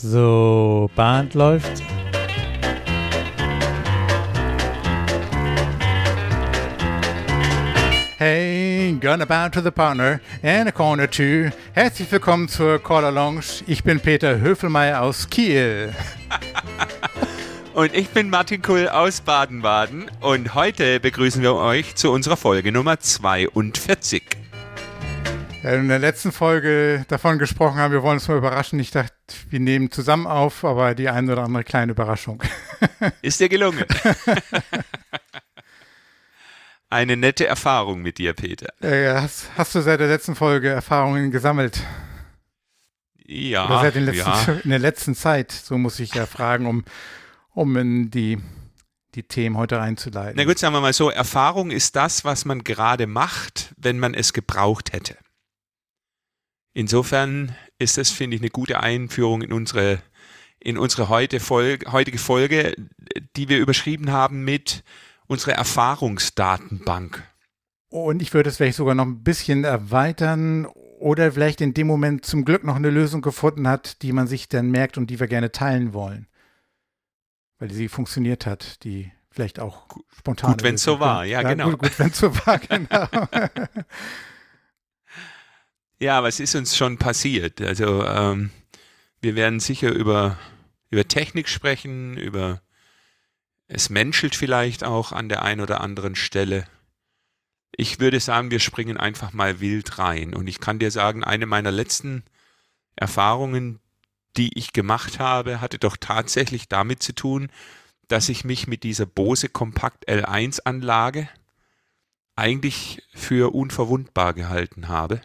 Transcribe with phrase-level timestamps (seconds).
[0.00, 1.82] So, Band läuft.
[8.16, 11.50] Hey, gonna bound to the partner and a corner too.
[11.72, 13.64] Herzlich willkommen zur Caller Lounge.
[13.66, 15.92] Ich bin Peter Höfelmeier aus Kiel.
[17.74, 22.70] Und ich bin Martin Kuhl aus Baden-Baden und heute begrüßen wir euch zu unserer Folge
[22.70, 24.37] Nummer 42.
[25.62, 28.78] in der letzten Folge davon gesprochen haben, wir wollen uns mal überraschen.
[28.78, 29.14] Ich dachte,
[29.50, 32.42] wir nehmen zusammen auf, aber die eine oder andere kleine Überraschung.
[33.22, 33.84] Ist dir gelungen?
[36.90, 38.72] Eine nette Erfahrung mit dir, Peter.
[38.80, 41.82] Äh, hast, hast, du seit der letzten Folge Erfahrungen gesammelt?
[43.26, 43.66] Ja.
[43.66, 44.60] Oder seit letzten, ja.
[44.64, 46.84] in der letzten Zeit, so muss ich ja fragen, um
[47.58, 48.38] um in die,
[49.16, 50.34] die Themen heute reinzuleiten.
[50.36, 54.14] Na gut, sagen wir mal so, Erfahrung ist das, was man gerade macht, wenn man
[54.14, 55.16] es gebraucht hätte.
[56.78, 60.00] Insofern ist das, finde ich, eine gute Einführung in unsere,
[60.60, 62.74] in unsere heute Folge, heutige Folge,
[63.36, 64.84] die wir überschrieben haben mit
[65.26, 67.22] unserer Erfahrungsdatenbank.
[67.88, 72.24] Und ich würde es vielleicht sogar noch ein bisschen erweitern oder vielleicht in dem Moment
[72.24, 75.26] zum Glück noch eine Lösung gefunden hat, die man sich dann merkt und die wir
[75.26, 76.28] gerne teilen wollen
[77.58, 80.52] weil sie funktioniert hat, die vielleicht auch spontan.
[80.52, 81.70] Gut, wenn es so war, ja, ja genau.
[81.70, 83.06] Gut, gut wenn es so war, genau.
[86.00, 87.60] Ja, was ist uns schon passiert?
[87.60, 88.50] Also ähm,
[89.20, 90.38] wir werden sicher über,
[90.90, 92.60] über Technik sprechen, über
[93.66, 96.64] es menschelt vielleicht auch an der einen oder anderen Stelle.
[97.76, 100.34] Ich würde sagen, wir springen einfach mal wild rein.
[100.34, 102.24] Und ich kann dir sagen, eine meiner letzten
[102.96, 103.78] Erfahrungen,
[104.36, 107.50] die ich gemacht habe, hatte doch tatsächlich damit zu tun,
[108.08, 111.28] dass ich mich mit dieser Bose Compact L1 Anlage
[112.36, 115.20] eigentlich für unverwundbar gehalten habe.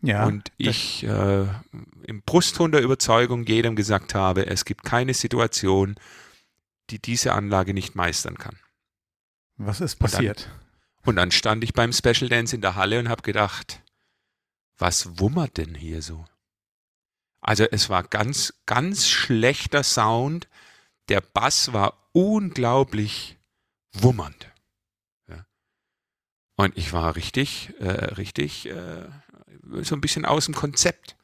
[0.00, 1.46] Ja, und ich äh,
[2.04, 5.96] im Brustton der Überzeugung jedem gesagt habe, es gibt keine Situation,
[6.90, 8.56] die diese Anlage nicht meistern kann.
[9.56, 10.42] Was ist passiert?
[10.42, 13.82] Und dann, und dann stand ich beim Special Dance in der Halle und habe gedacht,
[14.78, 16.24] was wummert denn hier so?
[17.40, 20.48] Also es war ganz, ganz schlechter Sound.
[21.08, 23.36] Der Bass war unglaublich
[23.92, 24.48] wummernd.
[25.28, 25.46] Ja.
[26.56, 29.08] Und ich war richtig, äh, richtig äh,
[29.82, 31.16] so ein bisschen aus dem Konzept.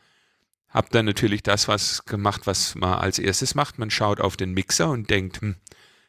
[0.69, 3.79] Hab dann natürlich das was gemacht, was man als erstes macht.
[3.79, 5.57] Man schaut auf den Mixer und denkt, hm,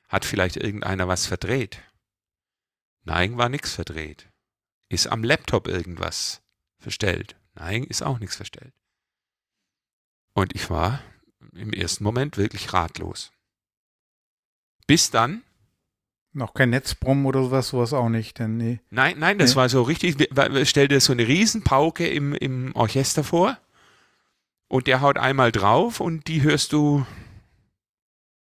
[0.07, 1.81] hat vielleicht irgendeiner was verdreht?
[3.03, 4.27] Nein, war nichts verdreht.
[4.89, 6.41] Ist am Laptop irgendwas
[6.79, 7.35] verstellt?
[7.53, 8.73] Nein, ist auch nichts verstellt.
[10.33, 11.01] Und ich war
[11.53, 13.31] im ersten Moment wirklich ratlos.
[14.87, 15.43] Bis dann.
[16.35, 18.81] Noch kein Netzbrumm oder sowas, sowas auch nicht, denn nee.
[18.89, 19.55] Nein, nein, das nee.
[19.55, 20.17] war so richtig.
[20.63, 23.57] Stell dir so eine Riesenpauke im, im Orchester vor
[24.67, 27.05] und der haut einmal drauf und die hörst du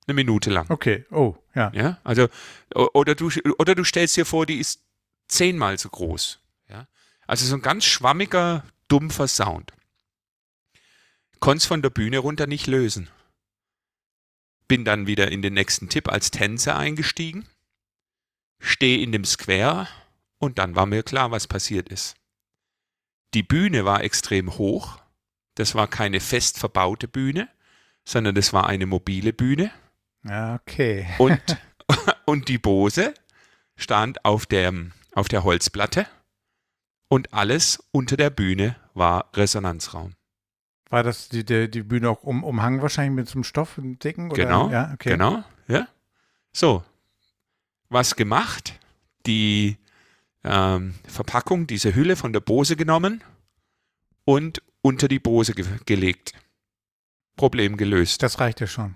[0.08, 0.66] eine Minute lang.
[0.70, 1.72] Okay, oh, ja.
[1.76, 2.30] Ja, also,
[2.74, 3.30] oder du,
[3.60, 4.82] oder du stellst dir vor, die ist
[5.28, 6.40] zehnmal so groß.
[6.70, 6.88] Ja,
[7.28, 9.72] also so ein ganz schwammiger, dumpfer Sound.
[11.40, 13.08] Konnte es von der Bühne runter nicht lösen.
[14.68, 17.48] Bin dann wieder in den nächsten Tipp als Tänzer eingestiegen,
[18.59, 19.88] stehe in dem Square
[20.40, 22.16] und dann war mir klar, was passiert ist.
[23.34, 25.00] Die Bühne war extrem hoch.
[25.56, 27.50] Das war keine fest verbaute Bühne,
[28.06, 29.72] sondern das war eine mobile Bühne.
[30.23, 31.07] Okay.
[31.18, 31.41] und,
[32.25, 33.13] und die Bose
[33.75, 34.74] stand auf der,
[35.13, 36.07] auf der Holzplatte
[37.09, 40.13] und alles unter der Bühne war Resonanzraum.
[40.89, 44.00] War das die, die, die Bühne auch um, umhangen wahrscheinlich mit so einem Stoff, einem
[44.00, 44.31] dicken?
[44.31, 44.44] Oder?
[44.44, 45.09] Genau, ja, okay.
[45.12, 45.88] genau, ja.
[46.53, 46.84] So,
[47.90, 48.80] was gemacht?
[49.25, 49.78] Die
[50.44, 53.24] ähm, Verpackung, diese Hülle von der Bose genommen
[54.25, 56.34] und unter die Bose ge gelegt.
[57.36, 58.24] Problem gelöst.
[58.24, 58.96] Das reichte schon.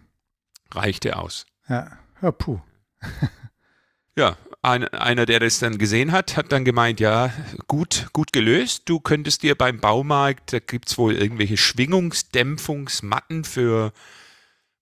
[0.72, 1.46] Reichte aus.
[1.69, 2.59] Ja, ja puh.
[4.16, 7.34] ja, ein, einer, der das dann gesehen hat, hat dann gemeint, ja,
[7.68, 8.84] gut, gut gelöst.
[8.85, 13.91] Du könntest dir beim Baumarkt, da gibt es wohl irgendwelche Schwingungsdämpfungsmatten für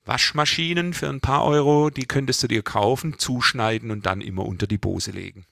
[0.09, 4.67] Waschmaschinen für ein paar Euro, die könntest du dir kaufen, zuschneiden und dann immer unter
[4.67, 5.45] die Bose legen.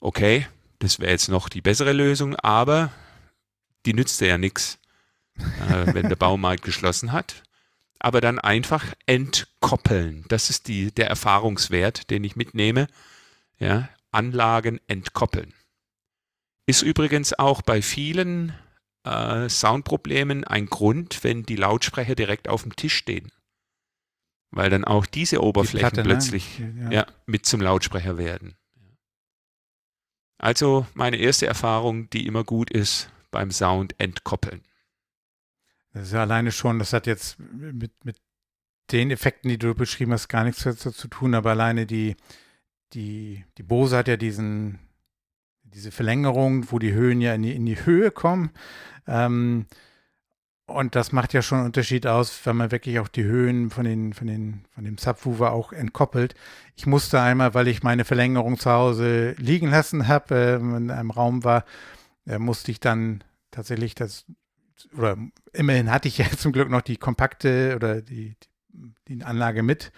[0.00, 0.48] Okay,
[0.80, 2.90] das wäre jetzt noch die bessere Lösung, aber
[3.86, 4.78] die nützte ja nichts,
[5.36, 7.44] äh, wenn der Baumarkt geschlossen hat
[7.98, 10.24] aber dann einfach entkoppeln.
[10.28, 12.86] Das ist die, der Erfahrungswert, den ich mitnehme.
[13.58, 15.52] Ja, Anlagen entkoppeln.
[16.66, 18.54] Ist übrigens auch bei vielen
[19.04, 23.30] äh, Soundproblemen ein Grund, wenn die Lautsprecher direkt auf dem Tisch stehen.
[24.50, 26.14] Weil dann auch diese Oberflächen die Platte, ne?
[26.14, 26.84] plötzlich ne?
[26.84, 26.90] ja.
[26.90, 28.56] ja, mit zum Lautsprecher werden.
[30.38, 34.62] Also meine erste Erfahrung, die immer gut ist, beim Sound entkoppeln.
[35.92, 38.16] Das ist ja alleine schon, das hat jetzt mit, mit
[38.92, 42.16] den Effekten, die du beschrieben hast, gar nichts dazu zu tun, aber alleine die,
[42.92, 44.78] die, die Bose hat ja diesen,
[45.74, 48.50] diese Verlängerung, wo die Höhen ja in die, in die Höhe kommen.
[49.06, 49.66] Ähm,
[50.68, 53.84] und das macht ja schon einen Unterschied aus, wenn man wirklich auch die Höhen von,
[53.84, 56.34] den, von, den, von dem Subwoofer auch entkoppelt.
[56.76, 61.10] Ich musste einmal, weil ich meine Verlängerung zu Hause liegen lassen habe, äh, in einem
[61.10, 61.64] Raum war,
[62.26, 64.26] äh, musste ich dann tatsächlich das,
[64.94, 65.16] oder
[65.54, 68.36] immerhin hatte ich ja zum Glück noch die kompakte oder die,
[68.68, 69.90] die, die Anlage mit.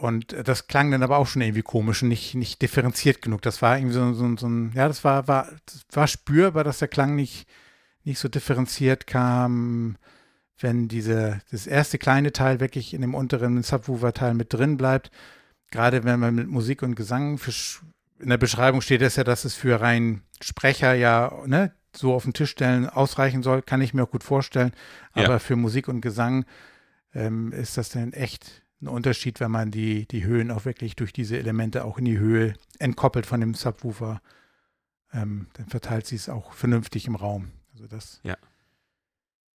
[0.00, 3.42] Und das klang dann aber auch schon irgendwie komisch und nicht, nicht differenziert genug.
[3.42, 6.78] Das war irgendwie so, so, so ein, ja, das war, war, das war spürbar, dass
[6.78, 7.46] der Klang nicht,
[8.04, 9.96] nicht so differenziert kam,
[10.58, 15.10] wenn diese, das erste kleine Teil wirklich in dem unteren Subwoofer-Teil mit drin bleibt.
[15.70, 17.52] Gerade wenn man mit Musik und Gesang, für,
[18.18, 22.24] in der Beschreibung steht es ja, dass es für rein Sprecher ja ne, so auf
[22.24, 24.72] den Tisch stellen ausreichen soll, kann ich mir auch gut vorstellen.
[25.12, 25.38] Aber ja.
[25.38, 26.46] für Musik und Gesang
[27.14, 31.12] ähm, ist das dann echt ein Unterschied, wenn man die, die Höhen auch wirklich durch
[31.12, 34.20] diese Elemente auch in die Höhe entkoppelt von dem Subwoofer.
[35.12, 37.50] Ähm, dann verteilt sie es auch vernünftig im Raum.
[37.72, 38.20] Also das.
[38.22, 38.36] Ja.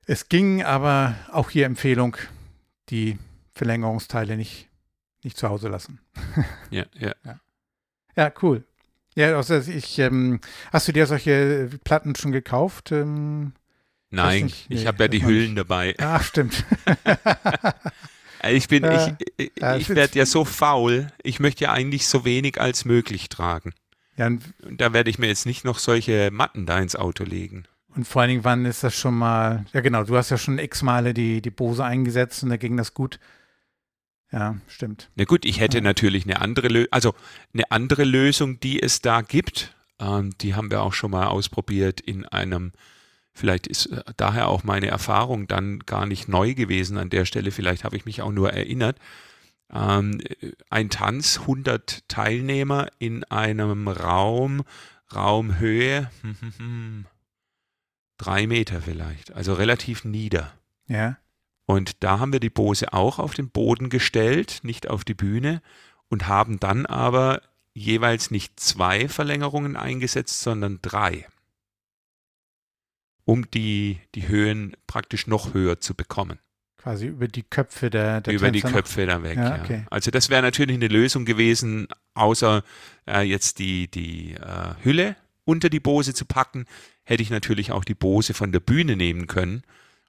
[0.05, 2.17] Es ging aber auch hier Empfehlung,
[2.89, 3.17] die
[3.53, 4.69] Verlängerungsteile nicht,
[5.23, 5.99] nicht zu Hause lassen.
[6.69, 7.39] ja, ja, ja.
[8.15, 8.63] Ja, cool.
[9.15, 10.41] Ja, also ich, ähm,
[10.71, 12.91] hast du dir solche Platten schon gekauft?
[12.91, 13.53] Ähm,
[14.09, 15.57] Nein, nee, ich habe ja die Hüllen nicht.
[15.57, 15.95] dabei.
[15.97, 16.63] Ach, stimmt.
[18.49, 21.07] ich bin, ja, ich, ich, ich werde ja so faul.
[21.23, 23.73] Ich möchte ja eigentlich so wenig als möglich tragen.
[24.17, 27.23] Ja, und, und da werde ich mir jetzt nicht noch solche Matten da ins Auto
[27.23, 27.65] legen.
[27.95, 29.65] Und vor allen Dingen, wann ist das schon mal?
[29.73, 32.75] Ja, genau, du hast ja schon x Male die, die Bose eingesetzt und da ging
[32.75, 33.19] das gut.
[34.31, 35.09] Ja, stimmt.
[35.15, 35.83] Na gut, ich hätte ja.
[35.83, 37.13] natürlich eine andere, Lö also
[37.53, 39.73] eine andere Lösung, die es da gibt.
[39.99, 42.73] Ähm, die haben wir auch schon mal ausprobiert in einem,
[43.35, 47.51] vielleicht ist äh, daher auch meine Erfahrung dann gar nicht neu gewesen an der Stelle.
[47.51, 48.97] Vielleicht habe ich mich auch nur erinnert.
[49.71, 50.21] Ähm,
[50.69, 54.63] ein Tanz, 100 Teilnehmer in einem Raum,
[55.13, 56.09] Raumhöhe,
[58.17, 60.53] drei Meter vielleicht, also relativ nieder.
[60.87, 61.17] Ja.
[61.65, 65.61] Und da haben wir die Bose auch auf den Boden gestellt, nicht auf die Bühne
[66.09, 67.41] und haben dann aber
[67.73, 71.27] jeweils nicht zwei Verlängerungen eingesetzt, sondern drei,
[73.25, 76.39] um die, die Höhen praktisch noch höher zu bekommen.
[76.77, 79.59] Quasi über die Köpfe der, der Über Tänzer die Köpfe dann weg, ja.
[79.59, 79.85] Okay.
[79.89, 82.63] Also das wäre natürlich eine Lösung gewesen, außer
[83.07, 86.65] äh, jetzt die, die äh, Hülle unter die Bose zu packen,
[87.03, 89.63] hätte ich natürlich auch die Bose von der Bühne nehmen können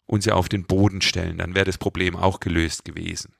[0.04, 1.38] und sie auf den Boden stellen.
[1.38, 3.34] Dann wäre das Problem auch gelöst gewesen.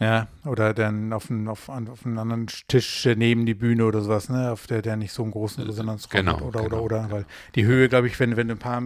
[0.00, 4.30] Ja, oder dann auf einen, auf, auf einen anderen Tisch neben die Bühne oder sowas,
[4.30, 4.50] ne?
[4.50, 6.42] Auf der, der nicht so einen großen Resonanzraum genau, hat.
[6.42, 7.14] Oder, genau, oder, oder, genau.
[7.16, 8.82] Weil die Höhe, glaube ich, wenn, wenn du ein paar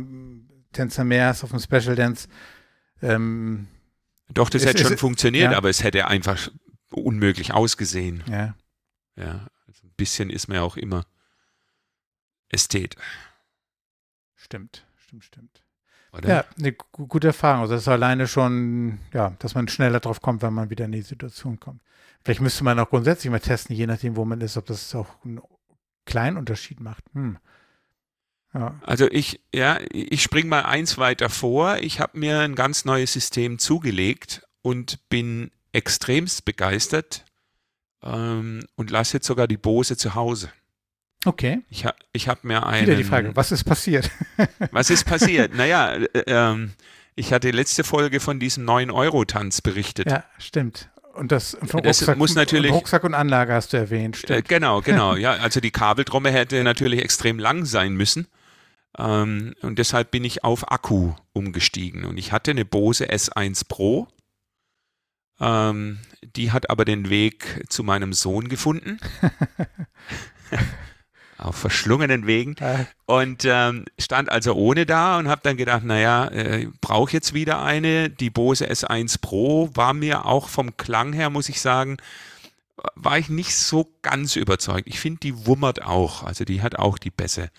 [0.73, 2.29] Tänzer mehr hast auf dem Special Dance,
[3.01, 3.69] ähm,
[4.33, 5.57] Doch, das ist, hätte schon ist, funktioniert, ja.
[5.57, 6.51] aber es hätte einfach
[6.91, 8.25] unmöglich ausgesehen.
[8.29, 8.57] Ja.
[9.15, 11.07] Ja, also ein bisschen ist man ja auch immer
[12.49, 12.97] Ästhet.
[14.35, 15.64] Stimmt, stimmt, stimmt.
[16.17, 16.29] Oder?
[16.29, 17.63] Ja, eine gute Erfahrung.
[17.63, 20.93] Also das ist alleine schon, ja, dass man schneller drauf kommt, wenn man wieder in
[20.93, 21.81] die Situation kommt.
[22.25, 25.09] Vielleicht müsste man auch grundsätzlich mal testen, je nachdem, wo man ist, ob das auch
[25.25, 25.41] einen
[26.07, 27.05] kleinen Unterschied macht.
[27.13, 27.39] Hm.
[28.55, 28.79] Ja.
[28.83, 31.79] Also ich, ja, ich springe mal eins weiter vor.
[31.79, 37.25] Ich habe mir ein ganz neues System zugelegt und bin extremst begeistert
[38.03, 40.51] ähm, und lasse jetzt sogar die Bose zu Hause.
[41.25, 41.61] Okay.
[41.71, 42.87] Ich, ha, ich habe mir einen.
[42.87, 44.11] Wieder die Frage, was ist passiert?
[44.71, 45.55] was ist passiert?
[45.55, 46.73] Naja, äh, ähm,
[47.15, 50.11] ich hatte letzte Folge von diesem 9-Euro-Tanz berichtet.
[50.11, 50.89] Ja, stimmt.
[51.15, 54.39] Und das, das Rucksack, muss natürlich, Rucksack und Anlage hast du erwähnt, stimmt.
[54.39, 55.15] Äh, genau, genau.
[55.17, 58.27] ja, also die Kabeltrommel hätte natürlich extrem lang sein müssen.
[58.99, 62.05] Ähm, und deshalb bin ich auf Akku umgestiegen.
[62.05, 64.09] Und ich hatte eine Bose S1 Pro.
[65.41, 65.99] Ähm,
[66.37, 68.99] die hat aber den Weg zu meinem Sohn gefunden.
[71.39, 72.57] auf verschlungenen Wegen
[73.07, 77.63] und ähm, stand also ohne da und habe dann gedacht, naja, äh, brauche jetzt wieder
[77.63, 78.11] eine.
[78.11, 81.97] Die Bose S1 Pro war mir auch vom Klang her, muss ich sagen,
[82.95, 84.87] war ich nicht so ganz überzeugt.
[84.87, 87.51] Ich finde, die wummert auch, also die hat auch die Bässe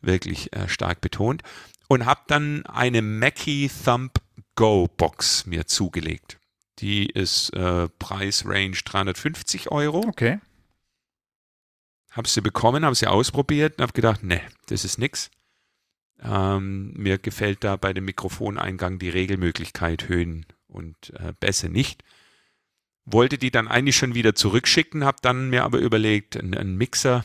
[0.00, 1.42] wirklich äh, stark betont
[1.88, 4.12] und habe dann eine Mackie Thumb
[4.54, 6.38] Go Box mir zugelegt.
[6.78, 10.04] Die ist äh, Preisrange 350 Euro.
[10.06, 10.38] Okay
[12.10, 15.30] habe sie bekommen, habe sie ausprobiert und habe gedacht, ne, das ist nix.
[16.20, 22.02] Ähm, mir gefällt da bei dem Mikrofoneingang die Regelmöglichkeit Höhen und äh, Bässe nicht.
[23.04, 27.24] Wollte die dann eigentlich schon wieder zurückschicken, habe dann mir aber überlegt, einen, Mixer,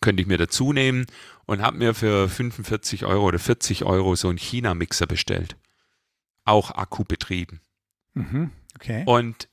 [0.00, 1.06] könnte ich mir dazu nehmen
[1.44, 5.56] und habe mir für 45 Euro oder 40 Euro so einen China-Mixer bestellt.
[6.44, 7.60] Auch akkubetrieben.
[8.14, 8.50] Mhm.
[8.76, 9.04] Okay.
[9.06, 9.48] Und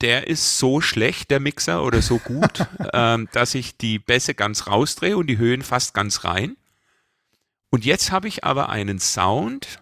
[0.00, 4.66] der ist so schlecht, der Mixer, oder so gut, ähm, dass ich die Bässe ganz
[4.66, 6.56] rausdrehe und die Höhen fast ganz rein.
[7.70, 9.80] Und jetzt habe ich aber einen Sound,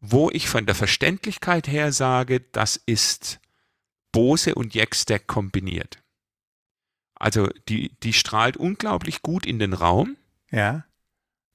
[0.00, 3.40] wo ich von der Verständlichkeit her sage, das ist
[4.12, 6.02] Bose und Jackstack kombiniert.
[7.14, 10.16] Also die, die strahlt unglaublich gut in den Raum
[10.50, 10.84] Ja.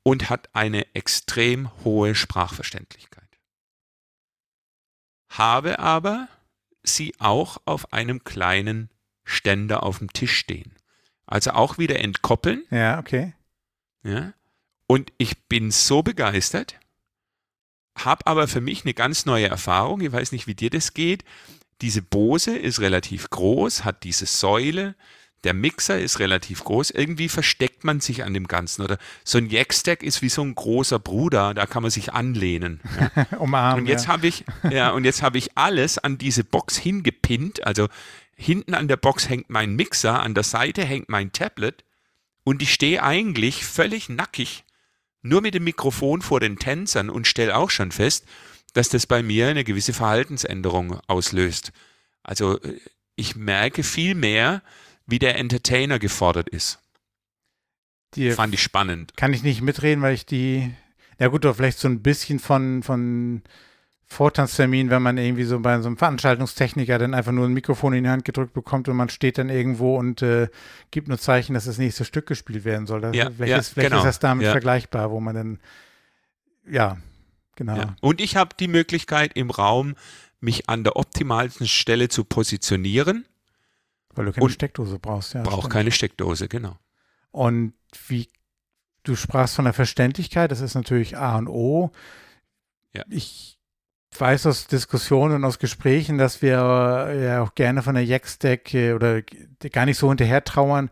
[0.04, 3.24] und hat eine extrem hohe Sprachverständlichkeit.
[5.30, 6.28] Habe aber
[6.86, 8.90] sie auch auf einem kleinen
[9.24, 10.74] Ständer auf dem Tisch stehen.
[11.26, 12.64] Also auch wieder entkoppeln.
[12.70, 13.34] Ja, okay.
[14.04, 14.34] Ja?
[14.88, 16.80] Und ich bin so begeistert,
[17.98, 20.02] habe aber für mich eine ganz neue Erfahrung.
[20.02, 21.24] Ich weiß nicht, wie dir das geht.
[21.82, 24.96] Diese Bose ist relativ groß, hat diese Säule.
[25.46, 26.92] Der Mixer ist relativ groß.
[26.92, 28.82] Irgendwie versteckt man sich an dem Ganzen.
[28.82, 32.82] Oder so ein Jackstack ist wie so ein großer Bruder, da kann man sich anlehnen.
[33.16, 33.28] Ja?
[33.40, 33.84] Umarmen.
[33.84, 34.14] Und jetzt ja.
[34.14, 37.66] habe ich, ja, und jetzt habe ich alles an diese Box hingepinnt.
[37.66, 37.88] Also
[38.36, 41.86] hinten an der Box hängt mein Mixer, an der Seite hängt mein Tablet
[42.44, 44.66] und ich stehe eigentlich völlig nackig
[45.26, 48.26] nur mit dem Mikrofon vor den Tänzern und stelle auch schon fest,
[48.74, 51.72] dass das bei mir eine gewisse Verhaltensänderung auslöst.
[52.24, 52.80] Also äh,
[53.16, 54.62] ich merke viel mehr,
[55.06, 56.80] wie der Entertainer gefordert ist.
[58.16, 59.16] Die Fand ich spannend.
[59.18, 60.72] kann ich nicht mitreden, weil ich die,
[61.20, 63.44] ja gut, oder vielleicht so ein bisschen von, von
[64.08, 68.04] Vortanztermin, wenn man irgendwie so bei so einem Veranstaltungstechniker dann einfach nur ein Mikrofon in
[68.04, 70.48] die Hand gedrückt bekommt und man steht dann irgendwo und äh,
[70.92, 73.02] gibt nur Zeichen, dass das nächste Stück gespielt werden soll.
[73.02, 74.52] Das, Ja, vielleicht ja, ist, vielleicht genau, ist das damit ja.
[74.52, 75.60] vergleichbar, wo man dann,
[76.70, 76.98] ja,
[77.56, 77.76] genau.
[77.76, 77.96] Ja.
[78.00, 79.96] Und ich habe die Möglichkeit im Raum,
[80.40, 83.26] mich an der optimalsten Stelle zu positionieren.
[84.16, 85.46] Weil du keine Und- Steckdose brauchst, ja.
[85.46, 85.70] Stimmt.
[85.70, 86.78] keine Steckdose, genau.
[87.32, 87.74] Und
[88.08, 88.30] wie
[89.04, 91.92] du sprachst von der Verständlichkeit, das ist natürlich A und O.
[92.94, 93.04] Ja.
[93.10, 93.58] Ich
[94.18, 98.74] weiß aus Diskussionen und aus Gesprächen, dass wir äh, ja auch gerne von der Jackstack
[98.74, 99.22] äh, oder
[99.72, 100.90] gar nicht so hinterher trauern,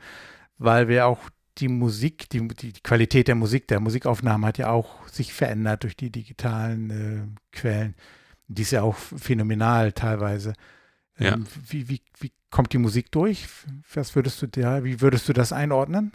[0.58, 1.20] weil wir auch
[1.60, 5.96] die Musik, die, die Qualität der Musik, der Musikaufnahme hat ja auch sich verändert durch
[5.96, 7.96] die digitalen äh, Quellen.
[8.48, 10.54] Die ist ja auch phänomenal teilweise.
[11.20, 11.34] Ja.
[11.34, 13.48] Ähm, wie, wie, wie kommt die Musik durch?
[13.94, 16.14] Was würdest du da, wie würdest du das einordnen?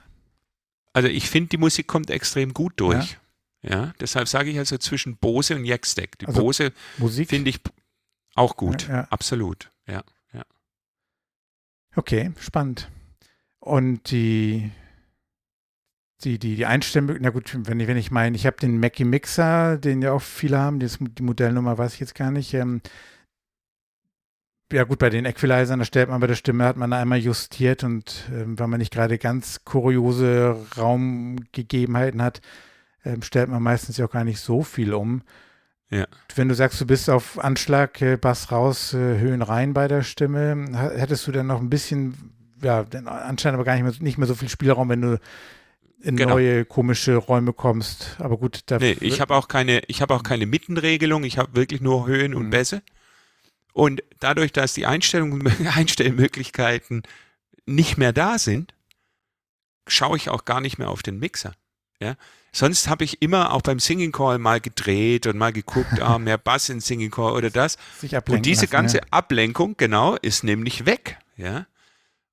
[0.93, 3.19] Also ich finde, die Musik kommt extrem gut durch.
[3.63, 6.19] Ja, deshalb sage ich also zwischen Bose und Jackstack.
[6.19, 6.73] Die Also Bose
[7.27, 7.61] finde ich
[8.35, 8.89] auch gut.
[8.89, 9.05] Ja, ja.
[9.11, 9.71] Absolut.
[9.87, 10.03] Ja.
[11.99, 12.89] Okay, spannend.
[13.59, 14.71] Und die,
[16.23, 19.05] die, die, die Einstellung, na gut, wenn ich, wenn ich meine, ich habe den Mackie
[19.05, 22.55] Mixer, den ja auch viele haben, das, die Modellnummer weiß ich jetzt gar nicht.
[22.55, 22.83] Ähm,
[24.73, 27.85] ja gut, bei den Equalizern, da stellt man bei der Stimme, hat man einmal justiert
[27.85, 32.41] und ähm, wenn man nicht gerade ganz kuriose Raumgegebenheiten hat,
[33.05, 35.23] ähm, stellt man meistens ja auch gar nicht so viel um.
[35.91, 36.07] Ja.
[36.35, 40.03] Wenn du sagst, du bist auf Anschlag, äh, Bass raus, äh, Höhen rein bei der
[40.03, 42.33] Stimme, hättest du dann noch ein bisschen,
[42.63, 45.19] ja, anscheinend aber gar nicht mehr, nicht mehr so viel Spielraum, wenn du
[46.01, 46.35] in Genau.
[46.35, 48.17] neue komische Räume kommst.
[48.19, 51.57] Aber gut, da Nee, ich habe auch keine, ich habe auch keine Mittenregelung, ich habe
[51.57, 52.51] wirklich nur Höhen und Mhm.
[52.51, 52.83] Bässe.
[53.73, 57.03] Und dadurch, dass die Einstellung, Einstellmöglichkeiten
[57.67, 58.75] nicht mehr da sind,
[59.87, 61.53] schaue ich auch gar nicht mehr auf den Mixer.
[62.01, 62.17] Ja?
[62.53, 66.39] Sonst habe ich immer auch beim Singing Call mal gedreht und mal geguckt, ah, mehr
[66.39, 67.77] Bass in Singing Call oder das.
[68.37, 69.05] Und diese lassen, ganze ja.
[69.11, 71.19] Ablenkung, genau, ist nämlich weg.
[71.37, 71.67] Ja.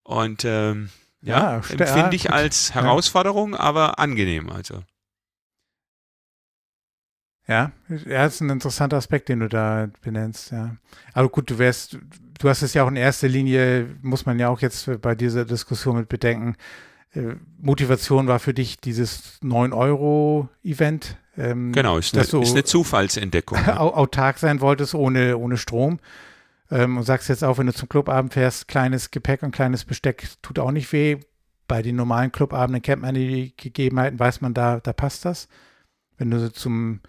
[0.04, 0.89] Und ähm,
[1.22, 4.50] ja, Ja, empfinde ich als Herausforderung, aber angenehm.
[4.50, 4.84] Also.
[7.48, 7.72] Ja,
[8.08, 10.78] ja, ist ein interessanter Aspekt, den du da benennst, ja.
[11.14, 12.00] Aber gut, du wärst,
[12.40, 15.46] du hast es ja auch in erster Linie, muss man ja auch jetzt bei dieser
[15.46, 16.56] Diskussion mit bedenken,
[17.16, 21.18] äh, Motivation war für dich dieses 9-Euro-Event.
[21.38, 23.58] Ähm, Genau, ist eine, dass du ist eine Zufallsentdeckung.
[23.68, 26.00] autark sein wolltest ohne, ohne Strom.
[26.72, 30.28] Ähm, und sagst jetzt auch, wenn du zum Clubabend fährst, kleines Gepäck und kleines Besteck
[30.42, 31.18] tut auch nicht weh.
[31.68, 35.48] Bei den normalen Clubabenden kennt man die Gegebenheiten, weiß man, da, da passt das.
[36.18, 37.02] Wenn du so zum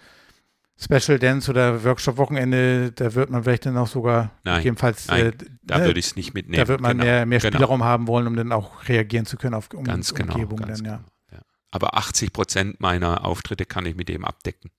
[0.78, 5.33] Special Dance oder Workshop-Wochenende, da wird man vielleicht dann auch sogar Nein, gegebenenfalls, nein, äh,
[5.62, 6.62] Da ne, würde ich es nicht mitnehmen.
[6.62, 7.56] da wird man genau, mehr, mehr genau.
[7.56, 10.35] Spielraum haben wollen, um dann auch reagieren zu können auf um, Ganz genau.
[10.35, 10.59] Umgebung.
[10.59, 10.97] Ganz dann, ja.
[10.97, 11.42] genau ja.
[11.71, 14.71] Aber 80 Prozent meiner Auftritte kann ich mit dem abdecken.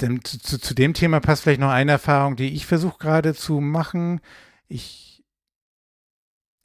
[0.00, 3.34] Denn zu, zu, zu dem Thema passt vielleicht noch eine Erfahrung, die ich versuche gerade
[3.34, 4.20] zu machen.
[4.68, 5.05] Ich,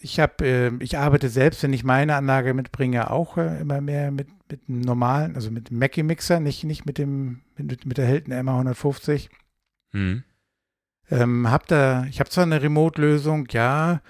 [0.01, 4.11] ich habe, äh, ich arbeite selbst, wenn ich meine Anlage mitbringe, auch äh, immer mehr
[4.11, 7.97] mit, mit einem normalen, also mit dem Mackie Mixer, nicht, nicht mit dem, mit, mit
[7.97, 9.29] der Hilton MA150.
[9.91, 10.23] Hm.
[11.09, 14.01] Ähm, hab da, ich habe zwar eine Remote-Lösung, ja.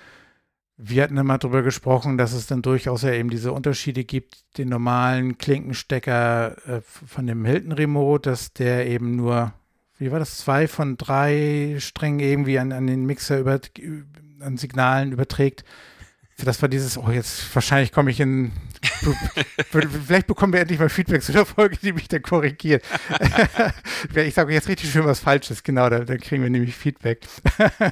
[0.77, 4.69] wir hatten immer darüber gesprochen, dass es dann durchaus ja eben diese Unterschiede gibt, den
[4.69, 9.53] normalen Klinkenstecker äh, von dem Hilton Remote, dass der eben nur,
[9.97, 13.59] wie war das, zwei von drei Strängen irgendwie an, an den Mixer über,
[14.41, 15.63] an Signalen überträgt.
[16.43, 18.51] Das war dieses, oh, jetzt wahrscheinlich komme ich in.
[19.69, 22.83] vielleicht bekommen wir endlich mal Feedback zu der Folge, die mich dann korrigiert.
[24.15, 27.27] ich sage jetzt richtig schön was Falsches, genau, dann, dann kriegen wir nämlich Feedback.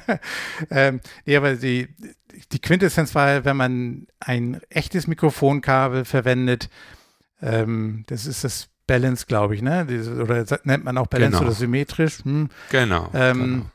[0.70, 1.88] ähm, nee, aber die,
[2.50, 6.70] die Quintessenz war, wenn man ein echtes Mikrofonkabel verwendet,
[7.40, 9.86] ähm, das ist das Balance, glaube ich, ne?
[10.20, 11.48] Oder nennt man auch Balance genau.
[11.48, 12.24] oder symmetrisch.
[12.24, 12.48] Hm.
[12.70, 13.66] Genau, ähm, genau.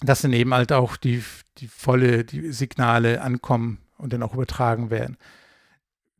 [0.00, 1.22] Dass dann eben halt auch die,
[1.58, 5.16] die volle die Signale ankommen und dann auch übertragen werden.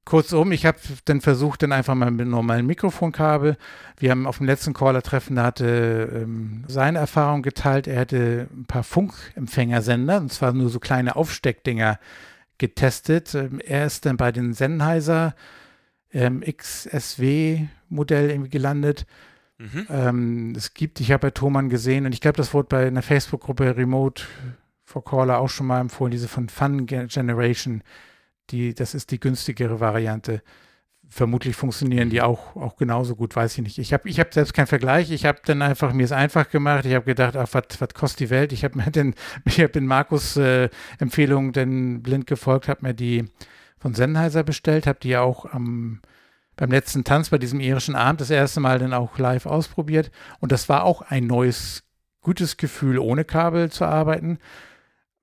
[0.05, 3.57] Kurzum, ich habe dann versucht, dann einfach mal mit normalen Mikrofonkabel.
[3.97, 7.87] Wir haben auf dem letzten Caller-Treffen, da hatte ähm, seine Erfahrung geteilt.
[7.87, 11.99] Er hätte ein paar Funkempfängersender, und zwar nur so kleine Aufsteckdinger
[12.59, 13.35] getestet.
[13.35, 15.35] Ähm, er ist dann bei den Sennheiser
[16.13, 19.07] ähm, XSW-Modell irgendwie gelandet.
[19.59, 19.87] Mhm.
[19.89, 23.03] Ähm, es gibt, ich habe bei Thomann gesehen, und ich glaube, das wurde bei einer
[23.03, 24.25] Facebook-Gruppe Remote
[24.85, 27.83] for Caller auch schon mal empfohlen, diese von Fun Generation
[28.51, 30.43] die, das ist die günstigere Variante.
[31.09, 33.79] Vermutlich funktionieren die auch, auch genauso gut, weiß ich nicht.
[33.79, 35.11] Ich habe ich hab selbst keinen Vergleich.
[35.11, 36.87] Ich habe dann einfach mir es einfach gemacht.
[36.87, 38.53] Ich habe gedacht, ach, was kostet die Welt?
[38.53, 42.95] Ich habe mir den, ich habe den Markus äh, Empfehlung denn blind gefolgt, habe mir
[42.95, 43.25] die
[43.79, 46.01] von Sennheiser bestellt, habe die auch am
[46.57, 50.11] beim letzten Tanz bei diesem irischen Abend das erste Mal dann auch live ausprobiert.
[50.41, 51.83] Und das war auch ein neues,
[52.21, 54.39] gutes Gefühl, ohne Kabel zu arbeiten.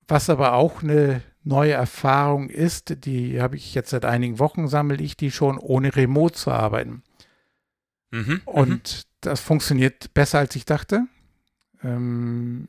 [0.07, 5.01] Was aber auch eine neue Erfahrung ist, die habe ich jetzt seit einigen Wochen, sammle
[5.01, 7.03] ich die schon, ohne Remote zu arbeiten.
[8.11, 9.03] Mhm, und mhm.
[9.21, 11.05] das funktioniert besser, als ich dachte.
[11.83, 12.67] Ähm,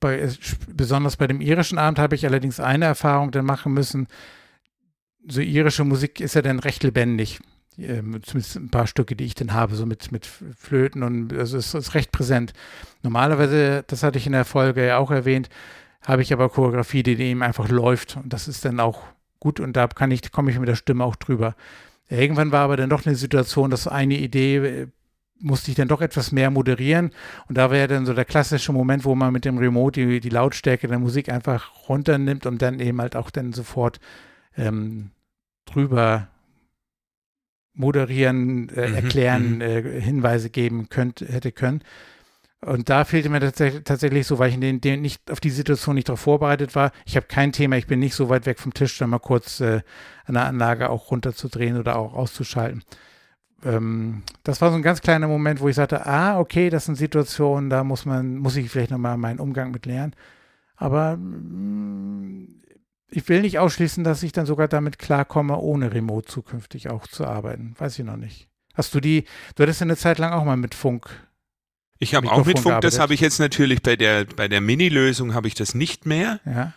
[0.00, 0.30] bei,
[0.72, 4.06] besonders bei dem irischen Abend habe ich allerdings eine Erfahrung dann machen müssen.
[5.30, 7.40] So irische Musik ist ja dann recht lebendig.
[7.78, 11.56] Ähm, zumindest ein paar Stücke, die ich dann habe, so mit, mit Flöten und also
[11.56, 12.52] es ist recht präsent.
[13.02, 15.48] Normalerweise, das hatte ich in der Folge ja auch erwähnt,
[16.02, 19.02] habe ich aber Choreografie, die eben einfach läuft und das ist dann auch
[19.38, 21.54] gut und da kann ich, komme ich mit der Stimme auch drüber.
[22.08, 24.86] Irgendwann war aber dann doch eine Situation, dass eine Idee äh,
[25.40, 27.12] musste ich dann doch etwas mehr moderieren
[27.48, 30.30] und da wäre dann so der klassische Moment, wo man mit dem Remote die, die
[30.30, 34.00] Lautstärke der Musik einfach runternimmt und dann eben halt auch dann sofort
[34.56, 35.10] ähm,
[35.72, 36.28] drüber
[37.74, 39.60] moderieren, äh, mhm, erklären, mhm.
[39.60, 41.82] äh, Hinweise geben könnte, hätte können.
[42.60, 45.50] Und da fehlte mir tatsächlich, tatsächlich so, weil ich in den, den nicht auf die
[45.50, 46.90] Situation nicht darauf vorbereitet war.
[47.06, 49.60] Ich habe kein Thema, ich bin nicht so weit weg vom Tisch, da mal kurz
[49.60, 49.82] äh,
[50.26, 52.82] eine Anlage auch runterzudrehen oder auch auszuschalten.
[53.64, 56.96] Ähm, das war so ein ganz kleiner Moment, wo ich sagte, ah, okay, das sind
[56.96, 60.14] Situationen, da muss man, muss ich vielleicht nochmal meinen Umgang mit lernen.
[60.76, 62.48] Aber mh, mm,
[63.10, 67.26] ich will nicht ausschließen, dass ich dann sogar damit klarkomme, ohne Remote zukünftig auch zu
[67.26, 67.74] arbeiten.
[67.78, 68.48] Weiß ich noch nicht.
[68.74, 71.10] Hast du die, du hattest ja eine Zeit lang auch mal mit Funk
[71.98, 72.92] ich habe auch mit Funk, gearbeitet.
[72.92, 76.40] das habe ich jetzt natürlich bei der, bei der Mini-Lösung habe ich das nicht mehr.
[76.44, 76.72] Ja.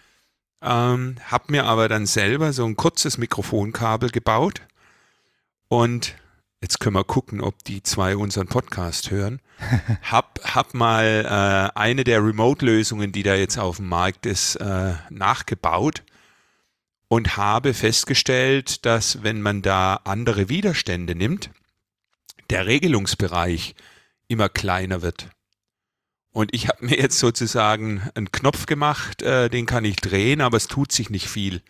[0.63, 4.61] Ähm, habe mir aber dann selber so ein kurzes Mikrofonkabel gebaut
[5.67, 6.15] und
[6.61, 9.41] jetzt können wir gucken, ob die zwei unseren Podcast hören.
[10.03, 14.93] hab, hab mal äh, eine der Remote-Lösungen, die da jetzt auf dem Markt ist, äh,
[15.09, 16.03] nachgebaut
[17.11, 21.49] und habe festgestellt, dass wenn man da andere Widerstände nimmt,
[22.49, 23.75] der Regelungsbereich
[24.29, 25.27] immer kleiner wird.
[26.31, 30.55] Und ich habe mir jetzt sozusagen einen Knopf gemacht, äh, den kann ich drehen, aber
[30.55, 31.61] es tut sich nicht viel.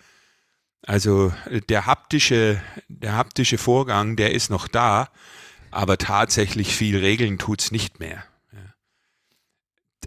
[0.83, 1.33] Also
[1.69, 5.09] der haptische, der haptische Vorgang, der ist noch da,
[5.71, 8.23] aber tatsächlich viel regeln tut es nicht mehr.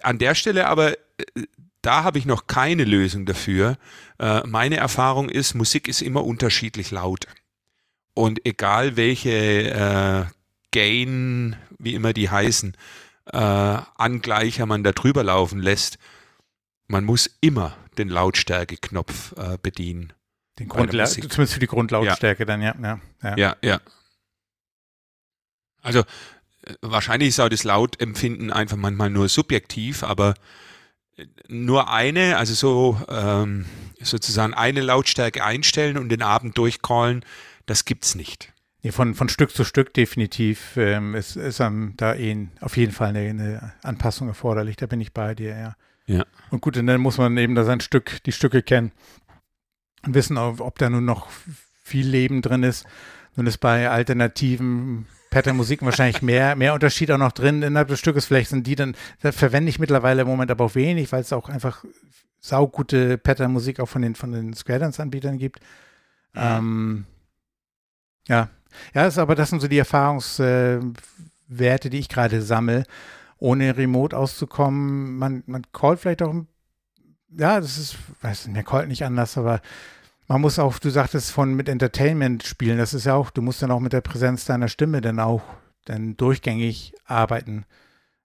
[0.01, 1.42] An der Stelle aber, äh,
[1.85, 3.77] da habe ich noch keine Lösung dafür.
[4.18, 7.27] Äh, meine Erfahrung ist, Musik ist immer unterschiedlich laut.
[8.14, 10.25] Und egal welche äh,
[10.70, 12.77] Gain, wie immer die heißen,
[13.33, 15.99] äh, Angleicher man da drüber laufen lässt,
[16.87, 20.12] man muss immer den Lautstärkeknopf bedienen.
[20.59, 22.44] Den Grundla zumindest für die Grundlautstärke ja.
[22.44, 22.75] dann, ja.
[22.83, 23.37] Ja, ja.
[23.37, 23.81] ja, ja.
[25.81, 26.05] Also
[26.81, 30.35] wahrscheinlich ist auch das Lautempfinden einfach manchmal nur subjektiv, aber
[31.48, 33.66] nur eine, also so ähm,
[34.00, 37.24] sozusagen eine Lautstärke einstellen und den Abend durchcallen,
[37.66, 38.53] das gibt's nicht.
[38.83, 42.92] Nee, von, von Stück zu Stück definitiv ähm, ist, ist um, da eh auf jeden
[42.92, 44.77] Fall eine, eine, Anpassung erforderlich.
[44.77, 45.77] Da bin ich bei dir, ja.
[46.07, 46.27] Ja.
[46.50, 48.92] Und gut, und dann muss man eben da sein Stück, die Stücke kennen
[50.05, 51.31] und wissen, ob, ob da nun noch
[51.83, 52.85] viel Leben drin ist.
[53.37, 58.27] Nun ist bei alternativen Pattern-Musiken wahrscheinlich mehr, mehr Unterschied auch noch drin innerhalb des Stückes.
[58.27, 61.33] Vielleicht sind die dann, da verwende ich mittlerweile im Moment aber auch wenig, weil es
[61.33, 61.85] auch einfach
[62.40, 65.59] saugute Pattern-Musik auch von den, von den Square Dance-Anbietern gibt.
[66.35, 66.40] Mhm.
[66.40, 67.05] Ähm,
[68.29, 68.49] ja.
[68.94, 70.94] Ja, ist, aber das sind so die Erfahrungswerte,
[71.51, 72.85] äh, die ich gerade sammle,
[73.38, 75.18] ohne remote auszukommen.
[75.18, 76.33] Man, man callt vielleicht auch,
[77.37, 79.61] ja, das ist, weiß nicht, der callt nicht anders, aber
[80.27, 83.63] man muss auch, du sagtest von mit Entertainment spielen, das ist ja auch, du musst
[83.63, 85.43] dann auch mit der Präsenz deiner Stimme dann auch
[85.85, 87.67] dann durchgängig arbeiten.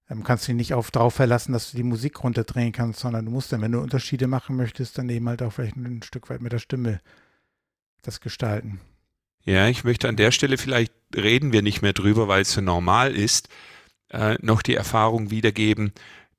[0.10, 3.32] Ähm, kannst dich nicht auf darauf verlassen, dass du die Musik runterdrehen kannst, sondern du
[3.32, 6.42] musst dann, wenn du Unterschiede machen möchtest, dann eben halt auch vielleicht ein Stück weit
[6.42, 7.02] mit der Stimme
[8.02, 8.80] das gestalten.
[9.44, 12.62] Ja, ich möchte an der Stelle vielleicht reden wir nicht mehr drüber, weil es so
[12.62, 13.50] normal ist,
[14.10, 15.94] äh, noch die Erfahrung wiedergeben,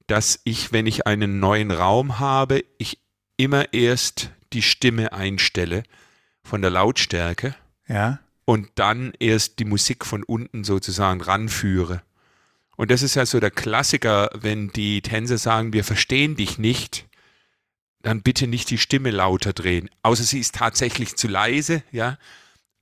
[0.07, 2.99] dass ich, wenn ich einen neuen Raum habe, ich
[3.37, 5.83] immer erst die Stimme einstelle
[6.43, 7.55] von der Lautstärke.
[7.87, 8.21] Ja.
[8.45, 12.03] Und dann erst die Musik von unten sozusagen ranführe.
[12.77, 17.07] Und das ist ja so der Klassiker, wenn die Tänzer sagen, wir verstehen dich nicht,
[18.03, 19.91] dann bitte nicht die Stimme lauter drehen.
[20.03, 22.19] Außer sie ist tatsächlich zu leise, ja.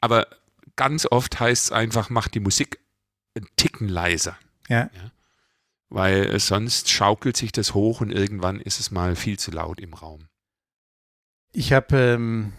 [0.00, 0.28] Aber
[0.76, 2.78] ganz oft heißt es einfach, mach die Musik
[3.35, 4.38] einen Ticken leiser.
[4.68, 4.83] Ja.
[4.94, 5.11] ja.
[5.88, 9.94] Weil sonst schaukelt sich das hoch und irgendwann ist es mal viel zu laut im
[9.94, 10.28] Raum.
[11.53, 12.53] Ich habe, ähm,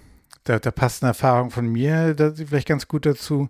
[0.44, 3.50] da, da passt eine Erfahrung von mir da, vielleicht ganz gut dazu.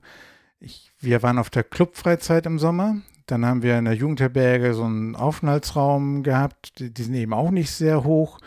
[0.59, 2.97] Ich, wir waren auf der Clubfreizeit im Sommer
[3.31, 6.79] dann haben wir in der Jugendherberge so einen Aufenthaltsraum gehabt.
[6.79, 8.39] Die, die, sind eben auch nicht sehr hoch.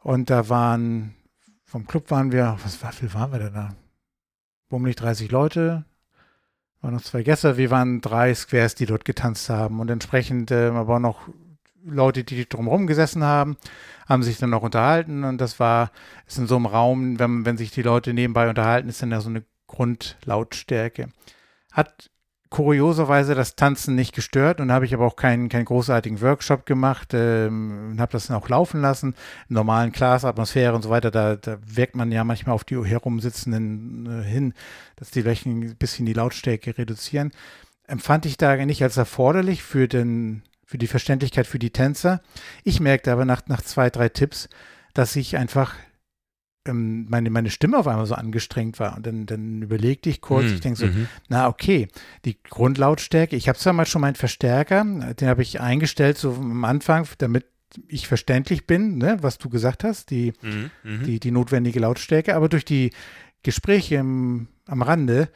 [0.00, 1.14] Und da waren,
[1.64, 3.74] vom Club waren wir, was war, viel waren wir denn da?
[4.68, 5.84] Bummelig 30 Leute.
[6.80, 7.56] Waren noch zwei Gäste.
[7.56, 9.80] Wir waren drei Squares, die dort getanzt haben.
[9.80, 11.28] Und entsprechend äh, aber noch
[11.84, 13.56] Leute, die drumherum gesessen haben,
[14.08, 15.24] haben sich dann noch unterhalten.
[15.24, 15.92] Und das war,
[16.26, 19.20] ist in so einem Raum, wenn, wenn sich die Leute nebenbei unterhalten, ist dann ja
[19.20, 21.08] so eine Grundlautstärke.
[21.72, 22.10] Hat
[22.50, 27.12] kurioserweise das Tanzen nicht gestört und habe ich aber auch keinen, keinen großartigen Workshop gemacht
[27.12, 29.14] ähm, und habe das dann auch laufen lassen.
[29.50, 34.22] In normalen Class-Atmosphäre und so weiter, da, da wirkt man ja manchmal auf die herumsitzenden
[34.22, 34.54] äh, hin,
[34.96, 37.32] dass die vielleicht ein bisschen die Lautstärke reduzieren.
[37.86, 42.20] Empfand ich da nicht als erforderlich für, den, für die Verständlichkeit für die Tänzer.
[42.62, 44.50] Ich merkte aber nach, nach zwei, drei Tipps,
[44.92, 45.74] dass ich einfach
[46.66, 48.94] ähm, meine, meine Stimme auf einmal so angestrengt war.
[48.94, 51.88] Und dann, dann überlegte ich kurz, mm, ich denke so, mm na okay,
[52.26, 56.66] die Grundlautstärke, ich habe zwar mal schon meinen Verstärker, den habe ich eingestellt so am
[56.66, 57.46] Anfang, damit
[57.86, 62.50] ich verständlich bin, ne, was du gesagt hast, die, mm, die, die notwendige Lautstärke, aber
[62.50, 62.90] durch die
[63.42, 65.30] Gespräche im, am Rande